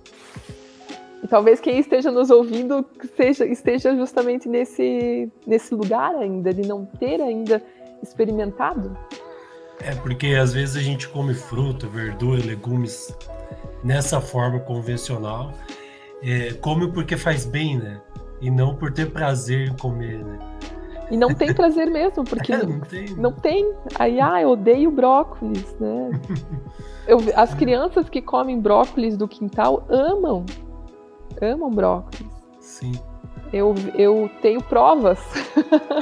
[1.22, 2.84] E talvez quem esteja nos ouvindo
[3.16, 7.62] seja, esteja justamente nesse, nesse lugar ainda, de não ter ainda
[8.02, 8.96] experimentado.
[9.80, 13.14] É porque às vezes a gente come fruta, verdura, legumes
[13.82, 15.52] nessa forma convencional,
[16.22, 18.00] é, come porque faz bem, né?
[18.40, 20.38] E não por ter prazer em comer, né?
[21.10, 23.16] E não tem prazer mesmo, porque é, não, tem.
[23.16, 23.72] não tem.
[23.98, 26.10] Aí, ah, eu odeio brócolis, né?
[27.08, 30.44] Eu, as crianças que comem brócolis do quintal amam.
[31.40, 32.30] Amam brócolis.
[32.60, 33.00] Sim.
[33.50, 35.18] Eu, eu tenho provas.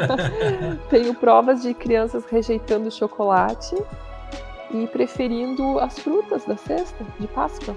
[0.90, 3.76] tenho provas de crianças rejeitando chocolate
[4.72, 7.76] e preferindo as frutas da cesta de Páscoa.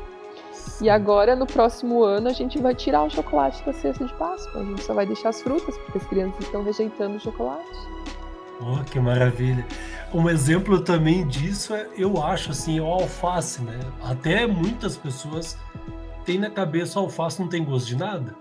[0.82, 4.62] E agora, no próximo ano, a gente vai tirar o chocolate da cesta de Páscoa.
[4.62, 7.68] A gente só vai deixar as frutas, porque as crianças estão rejeitando o chocolate.
[8.62, 9.66] Oh, que maravilha.
[10.14, 13.80] Um exemplo também disso é, eu acho, assim, o alface, né?
[14.03, 15.57] Até muitas pessoas
[16.26, 18.36] têm na cabeça o alface não tem gosto de nada.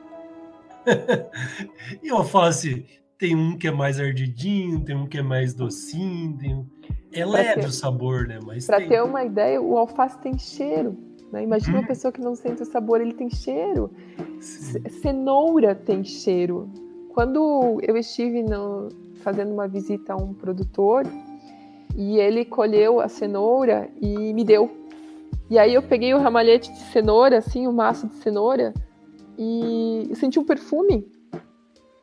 [2.02, 2.86] e o alface
[3.18, 6.66] tem um que é mais ardidinho, tem um que é mais docinho, tem...
[7.12, 7.66] é pra leve ter...
[7.66, 8.38] o sabor, né?
[8.44, 11.07] Mas para ter uma ideia, o alface tem cheiro.
[11.32, 11.42] Né?
[11.42, 11.80] Imagina hum.
[11.80, 13.90] uma pessoa que não sente o sabor, ele tem cheiro.
[14.40, 16.68] Cenoura tem cheiro.
[17.10, 21.04] Quando eu estive no, fazendo uma visita a um produtor
[21.96, 24.70] e ele colheu a cenoura e me deu.
[25.50, 28.74] E aí eu peguei o ramalhete de cenoura, assim, o maço de cenoura,
[29.38, 31.10] e senti um perfume.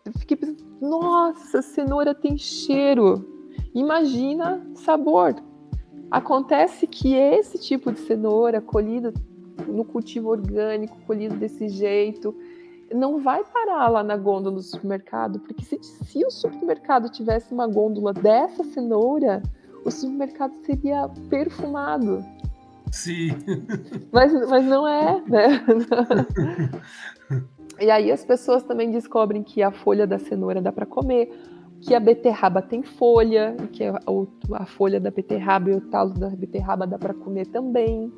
[0.03, 3.25] Eu fiquei pensando, nossa, cenoura tem cheiro.
[3.73, 5.35] Imagina sabor.
[6.09, 9.13] Acontece que esse tipo de cenoura colhido
[9.67, 12.35] no cultivo orgânico, colhido desse jeito,
[12.93, 17.67] não vai parar lá na gôndola do supermercado, porque se, se o supermercado tivesse uma
[17.67, 19.41] gôndola dessa cenoura,
[19.83, 22.23] o supermercado seria perfumado.
[22.91, 23.29] Sim.
[24.11, 25.65] Mas, mas não é, né?
[27.79, 31.29] e aí as pessoas também descobrem que a folha da cenoura dá para comer
[31.85, 33.99] que a beterraba tem folha, que a,
[34.53, 38.11] a folha da beterraba e o talo da beterraba dá para comer também.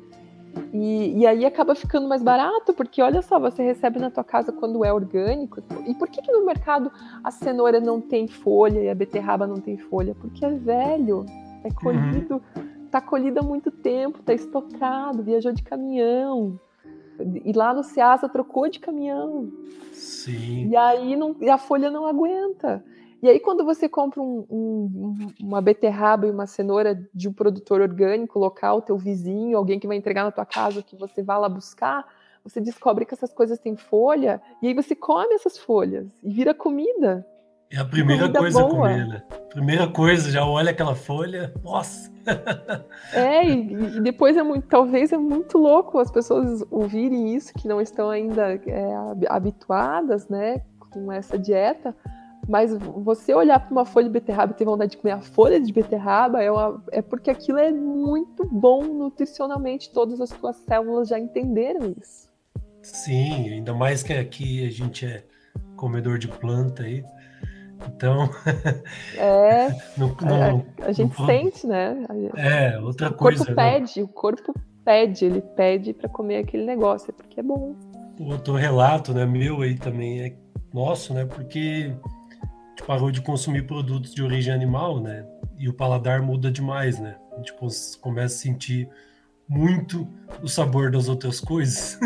[0.72, 4.50] E, e, aí acaba ficando mais barato, porque olha só, você recebe na tua casa
[4.52, 5.62] quando é orgânico.
[5.86, 6.90] E por que, que no mercado
[7.22, 10.14] a cenoura não tem folha e a beterraba não tem folha?
[10.14, 11.26] Porque é velho,
[11.62, 12.86] é colhido, uhum.
[12.90, 16.58] tá colhido há muito tempo, tá estocado, viajou de caminhão.
[17.44, 19.52] E lá no Ceasa trocou de caminhão.
[19.92, 20.68] Sim.
[20.68, 22.82] E aí não, e a folha não aguenta.
[23.20, 27.80] E aí, quando você compra um, um, uma beterraba e uma cenoura de um produtor
[27.80, 31.48] orgânico local, teu vizinho, alguém que vai entregar na tua casa, que você vai lá
[31.48, 32.06] buscar,
[32.44, 36.54] você descobre que essas coisas têm folha, e aí você come essas folhas e vira
[36.54, 37.26] comida.
[37.70, 38.88] É a primeira coisa boa.
[38.88, 39.22] a comer, né?
[39.50, 42.10] Primeira coisa, já olha aquela folha, nossa!
[43.12, 47.66] É, e, e, depois é muito, talvez é muito louco as pessoas ouvirem isso, que
[47.66, 48.94] não estão ainda é,
[49.28, 51.94] habituadas, né, com essa dieta,
[52.48, 55.60] mas você olhar para uma folha de beterraba e ter vontade de comer a folha
[55.60, 59.92] de beterraba é, uma, é porque aquilo é muito bom nutricionalmente.
[59.92, 62.26] Todas as suas células já entenderam isso.
[62.82, 65.22] Sim, ainda mais que aqui a gente é
[65.76, 67.04] comedor de planta aí.
[67.86, 68.30] Então.
[69.18, 69.68] É.
[69.96, 72.06] no, no, é, a, gente no, sente, né?
[72.36, 73.42] É, outra o coisa.
[73.42, 73.72] O corpo né?
[73.72, 77.74] pede, o corpo pede, ele pede para comer aquele negócio, é porque é bom.
[78.20, 80.36] Outro relato, né, meu aí também é
[80.72, 81.24] nosso, né?
[81.24, 81.92] Porque
[82.86, 85.26] parou de consumir produtos de origem animal, né?
[85.56, 87.16] E o paladar muda demais, né?
[87.32, 87.52] A gente
[88.00, 88.88] começa a sentir
[89.48, 90.08] muito
[90.42, 91.98] o sabor das outras coisas,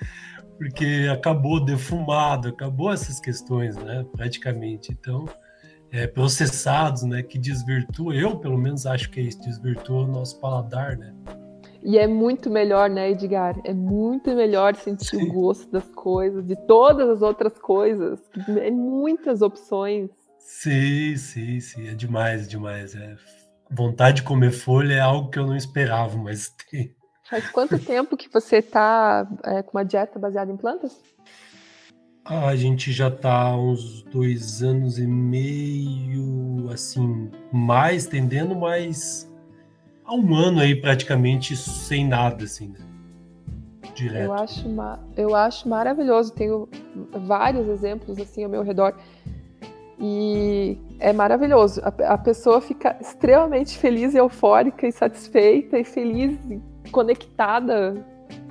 [0.56, 4.04] porque acabou defumado, acabou essas questões, né?
[4.12, 4.92] Praticamente.
[4.92, 5.26] Então,
[5.90, 7.22] é, processados, né?
[7.22, 11.14] Que desvirtua, eu pelo menos acho que é isso, desvirtua o nosso paladar, né?
[11.84, 13.60] E é muito melhor, né, Edgar?
[13.62, 15.28] É muito melhor sentir Sim.
[15.28, 18.18] o gosto das coisas, de todas as outras coisas.
[18.58, 20.08] É muitas opções.
[20.38, 21.88] Sim, sim, sim.
[21.88, 22.94] É demais, demais.
[22.94, 23.16] É...
[23.70, 26.96] Vontade de comer folha é algo que eu não esperava, mas tem.
[27.28, 30.98] Faz quanto tempo que você está é, com uma dieta baseada em plantas?
[32.24, 39.30] Ah, a gente já está há uns dois anos e meio, assim, mais, tendendo mais
[40.04, 42.78] há um ano aí praticamente sem nada, assim, né?
[43.94, 44.24] Direto.
[44.24, 44.66] Eu acho,
[45.16, 46.32] eu acho maravilhoso.
[46.32, 46.68] Tenho
[47.12, 48.94] vários exemplos assim ao meu redor.
[50.00, 51.80] E é maravilhoso.
[51.82, 58.04] A, a, pessoa fica extremamente feliz, eufórica e satisfeita e feliz e conectada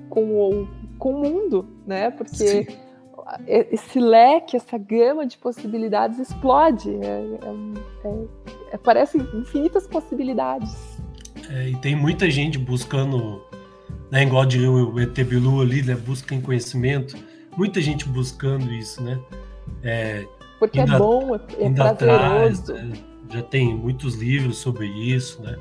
[0.09, 2.09] com o, com o mundo, né?
[2.11, 2.65] Porque Sim.
[3.45, 6.89] esse leque, essa gama de possibilidades explode.
[6.89, 8.25] É, é, é,
[8.71, 10.92] é parece infinitas possibilidades.
[11.49, 13.41] É, e tem muita gente buscando,
[14.11, 17.17] né, igual diria o ET Bilu ali, né, busca em conhecimento,
[17.57, 19.19] muita gente buscando isso, né?
[19.81, 20.25] É,
[20.59, 21.83] Porque é bom, é, é prazeroso.
[21.83, 22.93] Atrás, né,
[23.33, 25.57] já tem muitos livros sobre isso, né?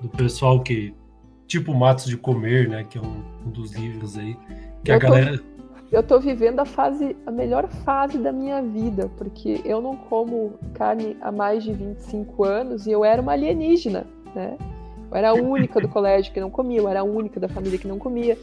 [0.00, 0.94] Do pessoal que,
[1.46, 2.84] tipo Matos de Comer, né?
[2.84, 4.36] Que é um, um dos livros aí,
[4.84, 5.40] que Eu a galera...
[5.90, 10.58] eu tô vivendo a fase, a melhor fase da minha vida, porque eu não como
[10.74, 14.58] carne há mais de 25 anos e eu era uma alienígena, né?
[15.12, 17.78] Eu era a única do colégio que não comia, eu era a única da família
[17.78, 18.38] que não comia.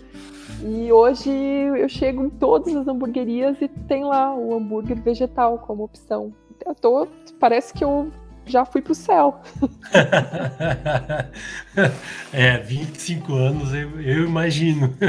[0.64, 5.84] E hoje eu chego em todas as hamburguerias e tem lá o hambúrguer vegetal como
[5.84, 6.32] opção.
[6.64, 7.08] Eu tô,
[7.40, 8.12] parece que eu
[8.46, 9.42] já fui pro céu.
[12.32, 14.94] é, 25 anos eu, eu imagino.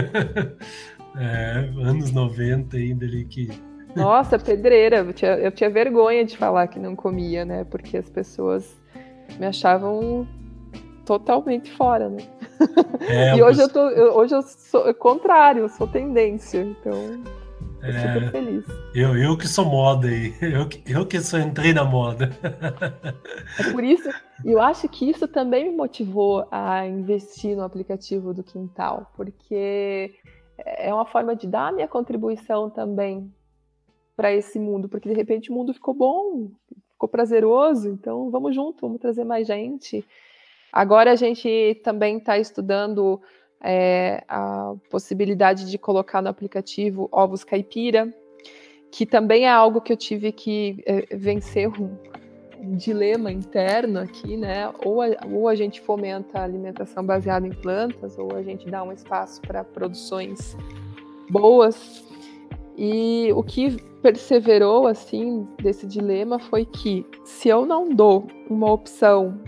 [1.18, 3.50] É, anos 90 ainda ali que.
[3.96, 4.98] Nossa, pedreira.
[4.98, 7.64] Eu tinha, eu tinha vergonha de falar que não comia, né?
[7.64, 8.80] Porque as pessoas
[9.36, 10.24] me achavam
[11.18, 12.22] totalmente fora, né?
[13.00, 17.20] É, e hoje eu, tô, eu, hoje eu sou contrário, eu sou tendência, então
[17.82, 18.64] é, super feliz.
[18.94, 22.30] Eu, eu que sou moda aí, eu, eu que só entrei na moda.
[23.58, 24.08] É por isso,
[24.44, 30.14] eu acho que isso também me motivou a investir no aplicativo do Quintal, porque
[30.64, 33.34] é uma forma de dar a minha contribuição também
[34.16, 36.50] para esse mundo, porque de repente o mundo ficou bom,
[36.92, 40.06] ficou prazeroso, então vamos junto, vamos trazer mais gente.
[40.72, 43.20] Agora a gente também está estudando
[43.62, 48.12] é, a possibilidade de colocar no aplicativo ovos caipira,
[48.90, 51.96] que também é algo que eu tive que é, vencer um,
[52.58, 54.72] um, dilema interno aqui, né?
[54.84, 58.82] Ou a, ou a gente fomenta a alimentação baseada em plantas, ou a gente dá
[58.82, 60.56] um espaço para produções
[61.28, 62.04] boas.
[62.76, 69.38] E o que perseverou assim desse dilema foi que se eu não dou uma opção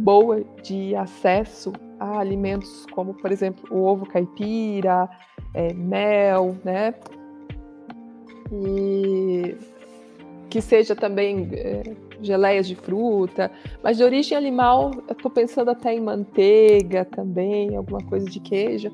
[0.00, 5.08] boa de acesso a alimentos como, por exemplo, o ovo caipira,
[5.54, 6.94] é, mel, né?
[8.52, 9.54] E
[10.48, 11.82] que seja também é,
[12.20, 13.50] geleias de fruta,
[13.82, 18.90] mas de origem animal, eu estou pensando até em manteiga também, alguma coisa de queijo.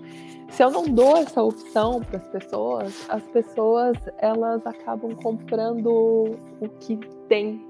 [0.51, 6.69] Se eu não dou essa opção para as pessoas, as pessoas elas acabam comprando o
[6.81, 6.99] que
[7.29, 7.61] tem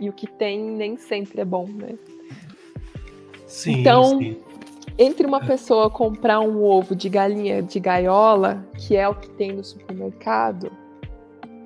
[0.00, 1.98] e o que tem nem sempre é bom, né?
[3.46, 4.36] Sim, então, sim.
[4.98, 9.52] entre uma pessoa comprar um ovo de galinha de gaiola, que é o que tem
[9.52, 10.70] no supermercado,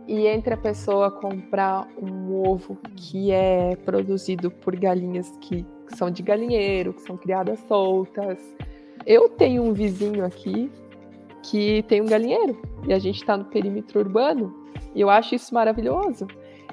[0.06, 5.64] e entre a pessoa comprar um ovo que é produzido por galinhas que
[5.94, 8.38] são de galinheiro, que são criadas soltas.
[9.06, 10.70] Eu tenho um vizinho aqui
[11.42, 14.52] que tem um galinheiro e a gente está no perímetro urbano
[14.94, 16.26] e eu acho isso maravilhoso.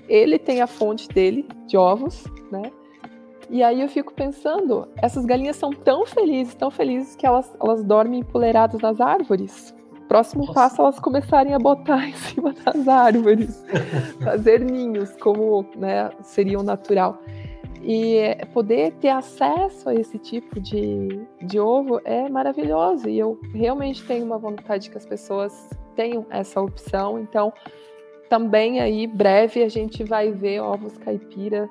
[0.10, 2.72] Ele tem a fonte dele de ovos, né?
[3.50, 7.84] E aí eu fico pensando, essas galinhas são tão felizes, tão felizes que elas, elas
[7.84, 9.74] dormem empoleiradas nas árvores.
[10.08, 10.54] Próximo Nossa.
[10.54, 13.64] passo elas começarem a botar em cima das árvores,
[14.24, 17.22] fazer ninhos, como né, seria o natural.
[17.82, 23.08] E poder ter acesso a esse tipo de, de ovo é maravilhoso.
[23.08, 27.18] E eu realmente tenho uma vontade que as pessoas tenham essa opção.
[27.18, 27.54] Então,
[28.28, 31.70] também aí, breve, a gente vai ver ovos caipira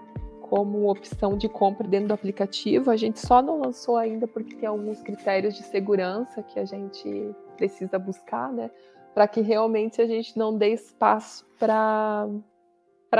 [0.48, 2.90] como opção de compra dentro do aplicativo.
[2.90, 7.34] A gente só não lançou ainda porque tem alguns critérios de segurança que a gente
[7.56, 8.70] precisa buscar, né?
[9.14, 12.28] Para que realmente a gente não dê espaço para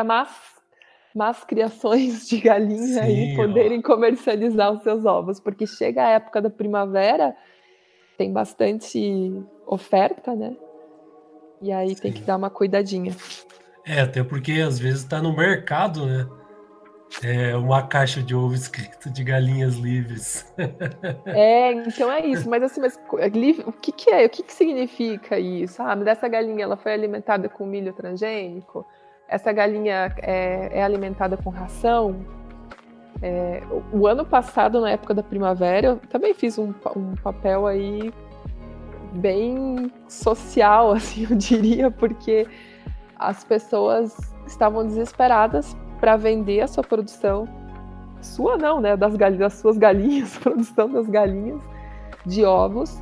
[0.04, 0.30] más,
[1.14, 3.82] más criações de galinha Sim, e poderem ó.
[3.82, 7.36] comercializar os seus ovos, porque chega a época da primavera,
[8.16, 9.32] tem bastante
[9.66, 10.56] oferta, né?
[11.60, 12.02] E aí Sim.
[12.02, 13.16] tem que dar uma cuidadinha.
[13.84, 16.26] É, até porque às vezes está no mercado, né?
[17.22, 20.52] É uma caixa de ovo escrito de galinhas livres.
[21.26, 22.48] É, então é isso.
[22.48, 22.98] Mas assim, mas
[23.66, 24.26] o que, que é?
[24.26, 25.82] O que, que significa isso?
[25.82, 28.86] Ah, mas essa galinha ela foi alimentada com milho transgênico?
[29.28, 32.24] Essa galinha é, é alimentada com ração?
[33.22, 38.12] É, o ano passado, na época da primavera, eu também fiz um, um papel aí
[39.14, 42.46] bem social, assim, eu diria, porque
[43.18, 47.48] as pessoas estavam desesperadas para vender a sua produção,
[48.20, 51.60] sua não, né, das, galinhas, das suas galinhas, produção das galinhas
[52.24, 53.00] de ovos,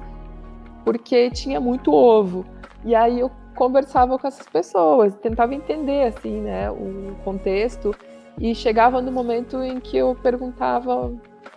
[0.85, 2.45] porque tinha muito ovo.
[2.85, 7.95] E aí eu conversava com essas pessoas, tentava entender assim, né, o contexto
[8.39, 11.13] e chegava no momento em que eu perguntava,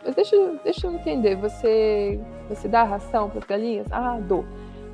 [0.06, 3.88] mas deixa, deixa eu entender, você você dá ração para as galinhas?
[3.92, 4.46] Ah, dou.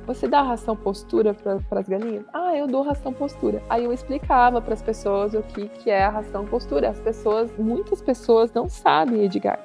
[0.06, 2.26] Você dá ração postura para as galinhas?
[2.30, 3.62] Ah, eu dou ração postura.
[3.70, 6.90] Aí eu explicava para as pessoas o que, que é a ração postura.
[6.90, 9.58] As pessoas, muitas pessoas não sabem, Edgar,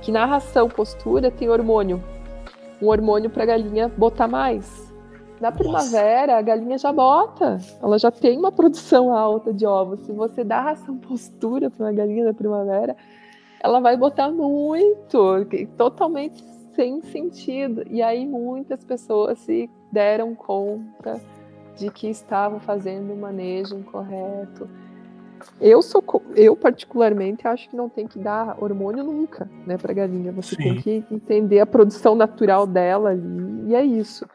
[0.00, 2.00] que na ração postura tem hormônio.
[2.80, 4.94] Um hormônio para a galinha botar mais.
[5.40, 7.58] Na primavera, a galinha já bota.
[7.82, 10.00] Ela já tem uma produção alta de ovos.
[10.02, 12.96] Se você dá ração postura para uma galinha na primavera,
[13.60, 15.44] ela vai botar muito,
[15.76, 16.44] totalmente
[16.76, 17.82] sem sentido.
[17.90, 21.20] E aí muitas pessoas se deram conta
[21.76, 24.68] de que estavam fazendo o manejo incorreto.
[25.60, 26.04] Eu sou,
[26.36, 30.32] eu particularmente acho que não tem que dar hormônio nunca, né, para galinha.
[30.32, 30.62] Você Sim.
[30.62, 34.26] tem que entender a produção natural dela ali, e é isso.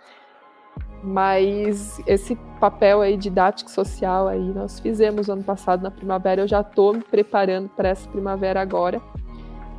[1.04, 6.42] Mas esse papel aí didático social aí nós fizemos ano passado na primavera.
[6.42, 9.00] Eu já estou me preparando para essa primavera agora.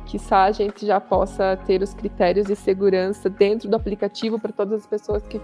[0.05, 4.79] Que a gente já possa ter os critérios de segurança dentro do aplicativo para todas
[4.79, 5.37] as pessoas que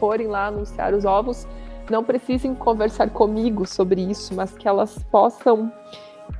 [0.00, 1.46] forem lá anunciar os ovos
[1.90, 5.70] não precisem conversar comigo sobre isso, mas que elas possam,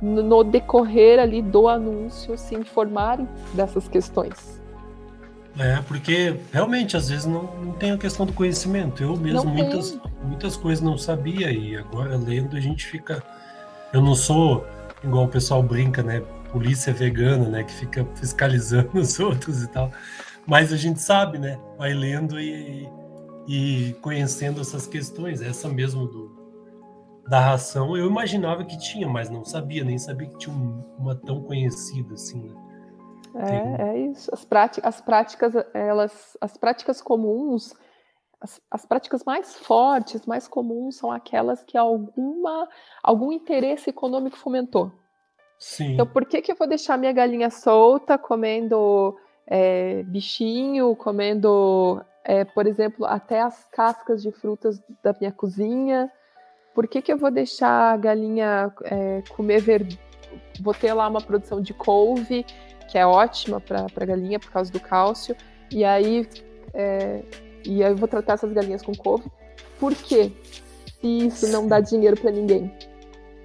[0.01, 4.59] no decorrer ali do anúncio, se informarem dessas questões.
[5.59, 9.03] É, porque realmente às vezes não, não tem a questão do conhecimento.
[9.03, 13.21] Eu mesmo muitas, muitas coisas não sabia e agora lendo a gente fica.
[13.91, 14.65] Eu não sou
[15.03, 16.21] igual o pessoal brinca, né?
[16.53, 17.63] Polícia vegana, né?
[17.65, 19.91] Que fica fiscalizando os outros e tal.
[20.47, 21.59] Mas a gente sabe, né?
[21.77, 22.87] Vai lendo e,
[23.47, 25.41] e conhecendo essas questões.
[25.41, 26.41] Essa mesmo do,
[27.27, 30.55] da ração, eu imaginava que tinha, mas não sabia, nem sabia que tinha
[30.97, 32.55] uma tão conhecida assim, né?
[33.33, 34.29] É, é isso.
[34.33, 37.73] As práticas, as práticas, elas, as práticas comuns,
[38.41, 42.67] as, as, práticas mais fortes, mais comuns, são aquelas que alguma,
[43.01, 44.91] algum interesse econômico fomentou.
[45.57, 45.93] Sim.
[45.93, 49.15] Então, por que, que eu vou deixar minha galinha solta comendo
[49.47, 56.11] é, bichinho, comendo é, por exemplo, até as cascas de frutas da minha cozinha.
[56.73, 59.99] Por que, que eu vou deixar a galinha é, comer verdura?
[60.61, 62.45] Vou ter lá uma produção de couve,
[62.89, 65.35] que é ótima para a galinha por causa do cálcio,
[65.69, 66.27] e aí,
[66.73, 67.23] é,
[67.65, 69.29] e aí eu vou tratar essas galinhas com couve.
[69.79, 70.31] Por quê?
[71.01, 72.71] Se isso não dá dinheiro para ninguém.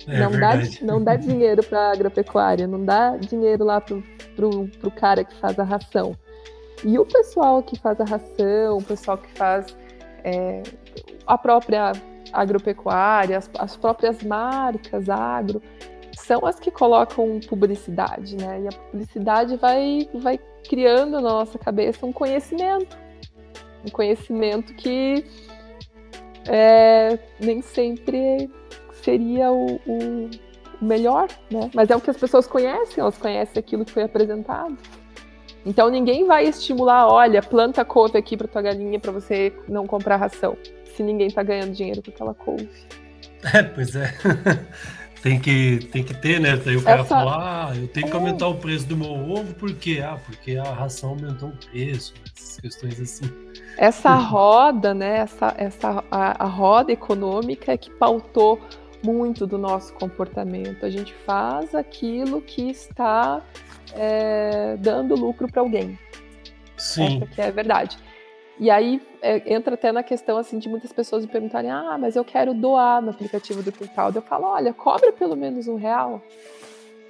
[0.06, 0.52] É não, dá,
[0.82, 4.02] não dá dinheiro para agropecuária, não dá dinheiro lá pro,
[4.36, 6.16] pro cara que faz a ração.
[6.84, 9.66] E o pessoal que faz a ração, o pessoal que faz
[10.22, 10.62] é,
[11.26, 11.92] a própria
[12.32, 15.62] agropecuária, as, as, próprias marcas agro,
[16.14, 18.62] são as que colocam publicidade, né?
[18.62, 22.96] E a publicidade vai, vai criando na nossa cabeça um conhecimento.
[23.84, 25.24] Um conhecimento que
[26.48, 28.50] é, nem sempre
[29.02, 30.30] seria o, o
[30.80, 31.70] melhor, né?
[31.74, 34.76] Mas é o que as pessoas conhecem, elas conhecem aquilo que foi apresentado.
[35.66, 40.16] Então ninguém vai estimular, olha, planta couve aqui para tua galinha para você não comprar
[40.16, 40.56] ração,
[40.94, 42.68] se ninguém tá ganhando dinheiro com aquela couve.
[43.54, 44.12] É, pois é.
[45.22, 46.56] tem que, tem que ter, né?
[46.56, 47.08] Daí o cara Essa...
[47.08, 48.16] fala, ah, eu tenho que é.
[48.16, 50.02] aumentar o preço do meu ovo, por quê?
[50.02, 53.30] Ah, porque a ração aumentou o preço, essas questões assim.
[53.76, 55.18] Essa roda, né?
[55.18, 58.58] Essa, essa, a, a roda econômica é que pautou
[59.04, 60.84] muito do nosso comportamento.
[60.84, 63.40] A gente faz aquilo que está
[63.96, 65.98] é, dando lucro para alguém.
[66.76, 67.16] Sim.
[67.16, 67.98] Essa que é a verdade.
[68.58, 72.16] E aí é, entra até na questão assim de muitas pessoas me perguntarem: ah, mas
[72.16, 74.12] eu quero doar no aplicativo do Quintal.
[74.14, 76.22] Eu falo: olha, cobra pelo menos um real.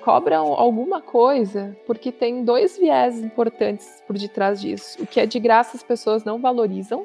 [0.03, 5.03] Cobra alguma coisa, porque tem dois viés importantes por detrás disso.
[5.03, 7.05] O que é de graça as pessoas não valorizam.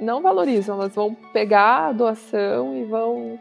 [0.00, 3.38] Não valorizam, elas vão pegar a doação e vão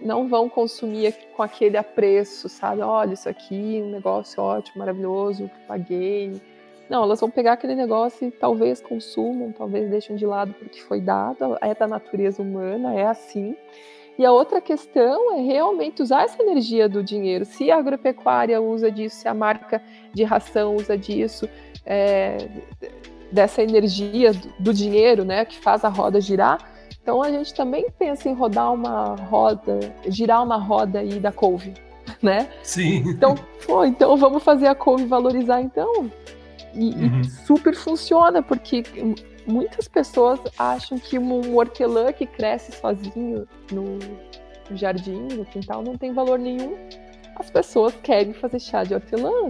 [0.00, 2.82] não vão consumir com aquele apreço, sabe?
[2.82, 6.40] Olha, isso aqui, um negócio ótimo, maravilhoso, paguei.
[6.88, 11.00] Não, elas vão pegar aquele negócio e talvez consumam, talvez deixem de lado porque foi
[11.00, 13.56] dado, é da natureza humana, é assim.
[14.18, 17.44] E a outra questão é realmente usar essa energia do dinheiro.
[17.44, 19.82] Se a agropecuária usa disso, se a marca
[20.12, 21.48] de ração usa disso,
[21.84, 22.36] é,
[23.32, 26.73] dessa energia do, do dinheiro, né, que faz a roda girar,
[27.04, 29.78] então a gente também pensa em rodar uma roda,
[30.08, 31.74] girar uma roda aí da couve,
[32.22, 32.48] né?
[32.62, 33.04] Sim.
[33.06, 33.34] Então,
[33.66, 36.10] pô, então vamos fazer a couve valorizar então.
[36.72, 37.20] E, uhum.
[37.20, 38.82] e super funciona, porque
[39.46, 43.98] muitas pessoas acham que um hortelã que cresce sozinho no
[44.74, 46.74] jardim, no quintal, não tem valor nenhum.
[47.36, 49.46] As pessoas querem fazer chá de hortelã.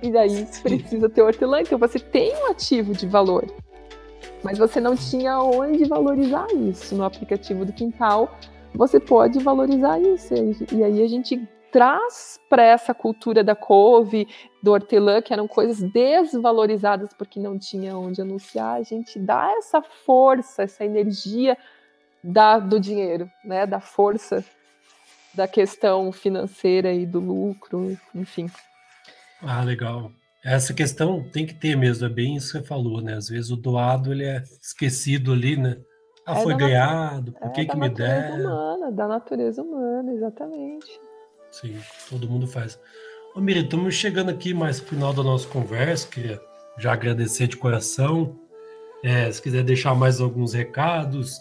[0.00, 0.62] E daí Sim.
[0.62, 1.60] precisa ter hortelã.
[1.60, 3.44] Então você tem um ativo de valor
[4.44, 6.94] mas você não tinha onde valorizar isso.
[6.94, 8.38] No aplicativo do Quintal,
[8.74, 10.34] você pode valorizar isso.
[10.70, 14.28] E aí a gente traz para essa cultura da couve,
[14.62, 19.82] do hortelã, que eram coisas desvalorizadas porque não tinha onde anunciar, a gente dá essa
[19.82, 21.58] força, essa energia
[22.22, 23.66] da, do dinheiro, né?
[23.66, 24.44] da força
[25.34, 28.46] da questão financeira e do lucro, enfim.
[29.42, 30.12] Ah, legal.
[30.44, 33.14] Essa questão tem que ter mesmo, é bem isso que você falou, né?
[33.14, 35.78] Às vezes o doado ele é esquecido ali, né?
[36.26, 38.32] Ah, é foi ganhado, por que, é que me der?
[38.32, 41.00] Humana, da natureza humana, exatamente.
[41.50, 41.76] Sim,
[42.10, 42.78] todo mundo faz.
[43.34, 46.40] Ô Miri, estamos chegando aqui mais pro final da nossa conversa, queria
[46.78, 48.38] já agradecer de coração.
[49.02, 51.40] É, se quiser deixar mais alguns recados,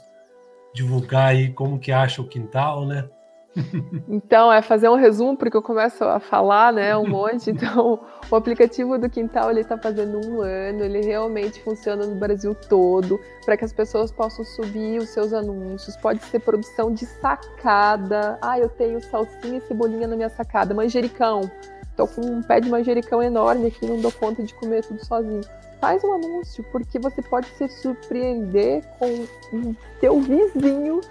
[0.73, 3.09] divulgar aí como que acha o quintal, né?
[4.07, 7.51] Então, é fazer um resumo, porque eu começo a falar, né, um monte.
[7.63, 7.99] Então,
[8.29, 13.19] o aplicativo do Quintal, ele está fazendo um ano, ele realmente funciona no Brasil todo,
[13.45, 15.95] para que as pessoas possam subir os seus anúncios.
[15.97, 18.37] Pode ser produção de sacada.
[18.41, 20.73] Ah, eu tenho salsinha e cebolinha na minha sacada.
[20.73, 21.49] Manjericão.
[21.95, 25.41] Tô com um pé de manjericão enorme aqui, não dou conta de comer tudo sozinho.
[25.79, 29.25] Faz um anúncio, porque você pode se surpreender com
[29.55, 31.01] o teu vizinho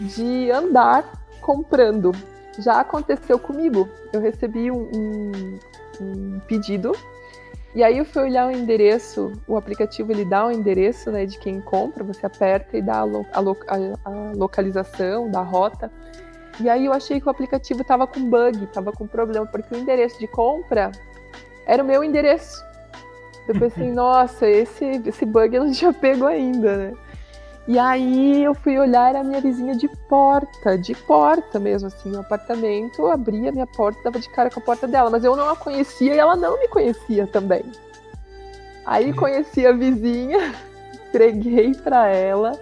[0.00, 2.12] de andar comprando.
[2.58, 3.88] Já aconteceu comigo.
[4.12, 5.58] Eu recebi um, um,
[6.00, 6.92] um pedido
[7.74, 11.36] e aí eu fui olhar o endereço, o aplicativo ele dá o endereço né, de
[11.36, 13.40] quem compra, você aperta e dá a, lo, a,
[14.04, 15.90] a, localização da rota.
[16.60, 19.78] E aí eu achei que o aplicativo estava com bug, estava com problema, porque o
[19.78, 20.92] endereço de compra
[21.66, 22.64] era o meu endereço.
[23.48, 26.92] Eu pensei, nossa, esse, esse bug eu não tinha pego ainda, né?
[27.66, 32.20] E aí eu fui olhar a minha vizinha de porta, de porta mesmo, assim, no
[32.20, 35.48] apartamento, abria a minha porta, dava de cara com a porta dela, mas eu não
[35.48, 37.64] a conhecia e ela não me conhecia também.
[38.84, 40.54] Aí conheci a vizinha,
[41.08, 42.52] entreguei para ela.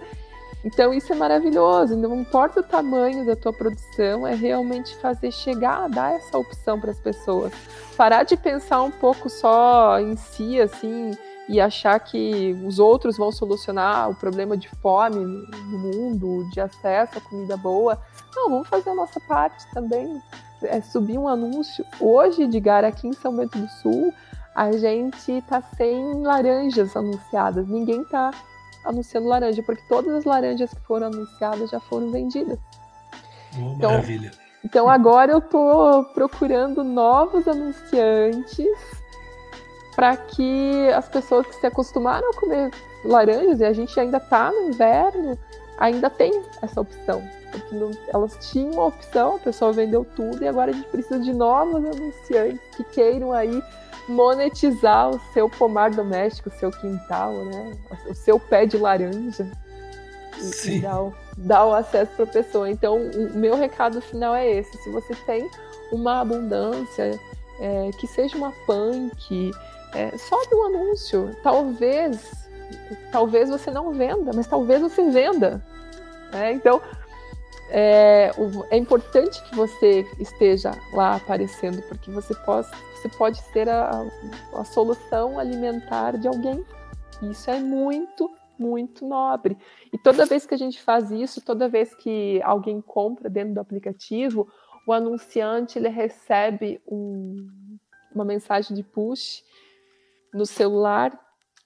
[0.63, 1.97] Então isso é maravilhoso.
[1.97, 6.91] Não importa o tamanho da tua produção, é realmente fazer chegar, dar essa opção para
[6.91, 7.51] as pessoas.
[7.97, 11.11] Parar de pensar um pouco só em si, assim,
[11.49, 17.17] e achar que os outros vão solucionar o problema de fome no mundo, de acesso
[17.17, 17.99] a comida boa.
[18.35, 20.21] Não, vamos fazer a nossa parte também.
[20.63, 21.85] É subir um anúncio.
[21.99, 24.13] Hoje, Edgar, aqui em São Bento do Sul,
[24.55, 27.67] a gente está sem laranjas anunciadas.
[27.67, 28.31] Ninguém está
[28.85, 32.59] anunciando laranja, porque todas as laranjas que foram anunciadas já foram vendidas.
[33.57, 34.31] Oh, então, maravilha.
[34.63, 39.02] Então agora eu estou procurando novos anunciantes
[39.95, 42.71] para que as pessoas que se acostumaram a comer
[43.03, 45.37] laranjas, e a gente ainda está no inverno,
[45.77, 47.21] ainda tem essa opção.
[47.51, 51.19] Porque não, elas tinham a opção, a pessoa vendeu tudo, e agora a gente precisa
[51.19, 53.61] de novos anunciantes que queiram aí
[54.07, 57.73] monetizar o seu pomar doméstico, o seu quintal, né?
[58.09, 59.47] O seu pé de laranja.
[60.39, 60.77] Sim.
[60.77, 62.69] E, dar, o, dar o acesso para a pessoa.
[62.69, 65.49] Então, o meu recado final é esse: se você tem
[65.91, 67.17] uma abundância,
[67.59, 69.51] é, que seja uma punk,
[69.95, 71.35] é, sobe um anúncio.
[71.43, 72.49] Talvez,
[73.11, 75.63] talvez você não venda, mas talvez você venda.
[76.31, 76.53] Né?
[76.53, 76.81] Então,
[77.69, 78.31] é,
[78.69, 84.05] é, importante que você esteja lá aparecendo, porque você pode, você pode ser a,
[84.53, 86.65] a solução alimentar de alguém.
[87.21, 89.57] Isso é muito, muito nobre.
[89.91, 93.59] E toda vez que a gente faz isso, toda vez que alguém compra dentro do
[93.59, 94.47] aplicativo,
[94.85, 97.47] o anunciante ele recebe um,
[98.13, 99.43] uma mensagem de push
[100.33, 101.17] no celular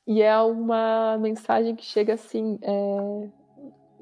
[0.07, 3.27] e é uma mensagem que chega assim: é,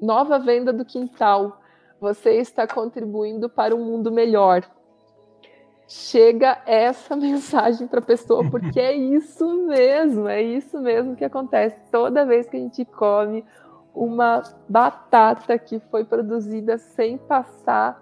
[0.00, 1.60] nova venda do quintal,
[2.00, 4.62] você está contribuindo para um mundo melhor.
[5.88, 11.80] Chega essa mensagem para a pessoa, porque é isso mesmo, é isso mesmo que acontece
[11.90, 13.44] toda vez que a gente come
[13.92, 18.00] uma batata que foi produzida sem passar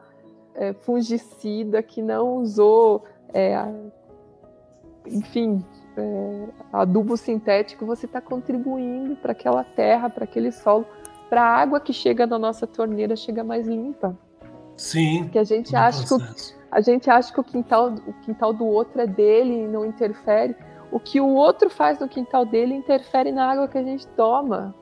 [0.55, 3.57] é, fungicida, que não usou, é,
[5.07, 5.65] enfim,
[5.97, 10.87] é, adubo sintético, você está contribuindo para aquela terra, para aquele solo,
[11.29, 14.17] para a água que chega na nossa torneira chega mais limpa.
[14.77, 15.29] Sim.
[15.29, 16.19] Que a gente acha que o,
[16.71, 20.57] a gente acha que o quintal, o quintal do outro é dele e não interfere.
[20.91, 24.75] O que o outro faz no quintal dele interfere na água que a gente toma.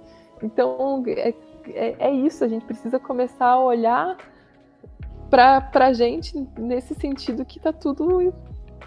[0.43, 1.35] Então é,
[1.69, 4.17] é, é isso, a gente precisa começar a olhar
[5.31, 8.33] para a gente nesse sentido que está tudo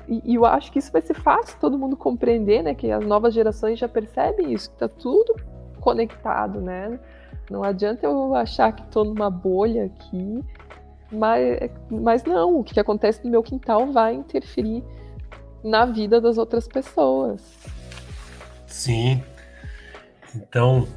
[0.07, 2.73] e, eu acho que isso vai ser fácil todo mundo compreender, né?
[2.75, 5.35] Que as novas gerações já percebem isso, que tá tudo
[5.79, 6.99] conectado, né?
[7.49, 10.43] Não adianta eu achar que estou numa bolha aqui,
[11.11, 14.83] mas, mas não, o que acontece no meu quintal vai interferir
[15.63, 17.41] na vida das outras pessoas.
[18.67, 19.23] Sim.
[20.35, 20.87] Então,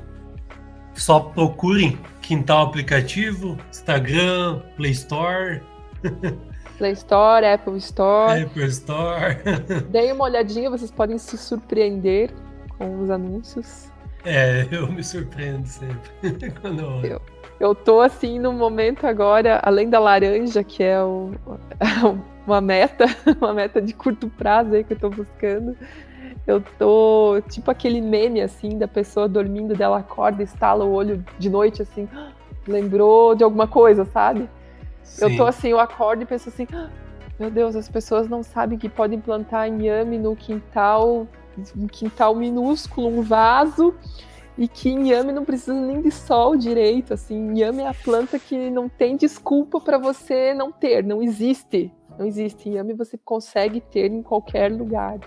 [0.94, 5.62] só procurem Quintal Aplicativo, Instagram, Play Store.
[6.78, 8.42] Play Store, Apple Store.
[8.42, 9.36] Apple Store.
[9.90, 12.30] Deem uma olhadinha, vocês podem se surpreender
[12.78, 13.90] com os anúncios.
[14.24, 16.10] É, eu me surpreendo sempre
[16.60, 17.22] quando eu Eu,
[17.58, 21.32] eu tô assim no momento agora, além da laranja, que é o,
[22.46, 23.06] uma meta,
[23.40, 25.76] uma meta de curto prazo aí que eu tô buscando.
[26.46, 31.50] Eu tô tipo aquele meme assim da pessoa dormindo, dela acorda, estala o olho de
[31.50, 32.08] noite assim,
[32.66, 34.48] lembrou de alguma coisa, sabe?
[35.08, 35.24] Sim.
[35.24, 36.88] Eu tô assim, eu acordo e penso assim, ah,
[37.38, 41.26] meu Deus, as pessoas não sabem que podem plantar inhame no quintal,
[41.76, 43.94] um quintal minúsculo, um vaso,
[44.56, 48.70] e que inhame não precisa nem de sol direito, assim, inhame é a planta que
[48.70, 54.10] não tem desculpa para você não ter, não existe, não existe, inhame você consegue ter
[54.10, 55.18] em qualquer lugar.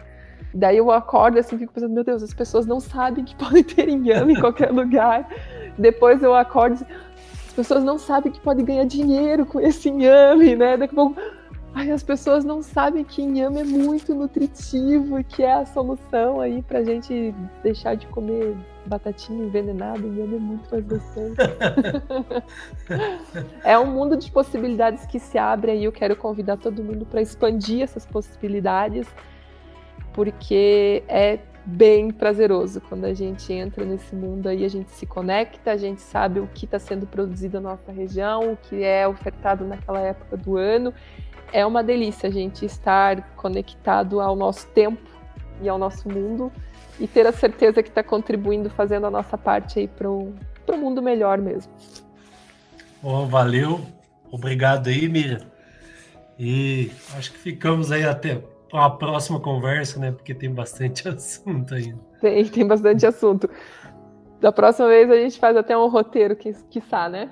[0.53, 3.87] Daí eu acordo assim, fico pensando, meu Deus, as pessoas não sabem que podem ter
[3.87, 5.27] inhame em qualquer lugar.
[5.77, 6.85] Depois eu acordo,
[7.51, 10.77] as pessoas não sabem que podem ganhar dinheiro com esse inhame, né?
[10.77, 11.21] Daqui a pouco
[11.73, 16.41] Ai, as pessoas não sabem que inhame é muito nutritivo e que é a solução
[16.41, 17.33] aí pra gente
[17.63, 19.99] deixar de comer batatinha envenenada.
[19.99, 21.35] Inhame é muito mais gostoso.
[23.63, 25.85] é um mundo de possibilidades que se abre aí.
[25.85, 29.07] Eu quero convidar todo mundo para expandir essas possibilidades,
[30.13, 35.71] porque é bem prazeroso quando a gente entra nesse mundo aí, a gente se conecta,
[35.71, 39.65] a gente sabe o que está sendo produzido na nossa região, o que é ofertado
[39.65, 40.93] naquela época do ano
[41.53, 45.01] é uma delícia a gente estar conectado ao nosso tempo
[45.61, 46.51] e ao nosso mundo
[46.99, 50.33] e ter a certeza que está contribuindo, fazendo a nossa parte aí para o
[50.69, 51.71] mundo melhor mesmo.
[53.03, 53.85] Oh, valeu,
[54.31, 55.41] obrigado aí, Miriam.
[56.39, 58.41] E acho que ficamos aí até
[58.73, 60.11] a próxima conversa, né?
[60.11, 61.99] Porque tem bastante assunto ainda.
[62.19, 63.49] Tem, tem bastante assunto.
[64.39, 67.29] Da próxima vez a gente faz até um roteiro, que, quiçá, né?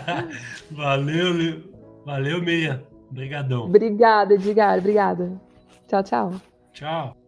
[0.70, 1.62] valeu,
[2.04, 2.82] valeu, Miriam.
[3.10, 3.64] Obrigadão.
[3.64, 4.78] Obrigada, Edgar.
[4.78, 5.40] Obrigada.
[5.86, 6.32] Tchau, tchau.
[6.72, 7.25] Tchau.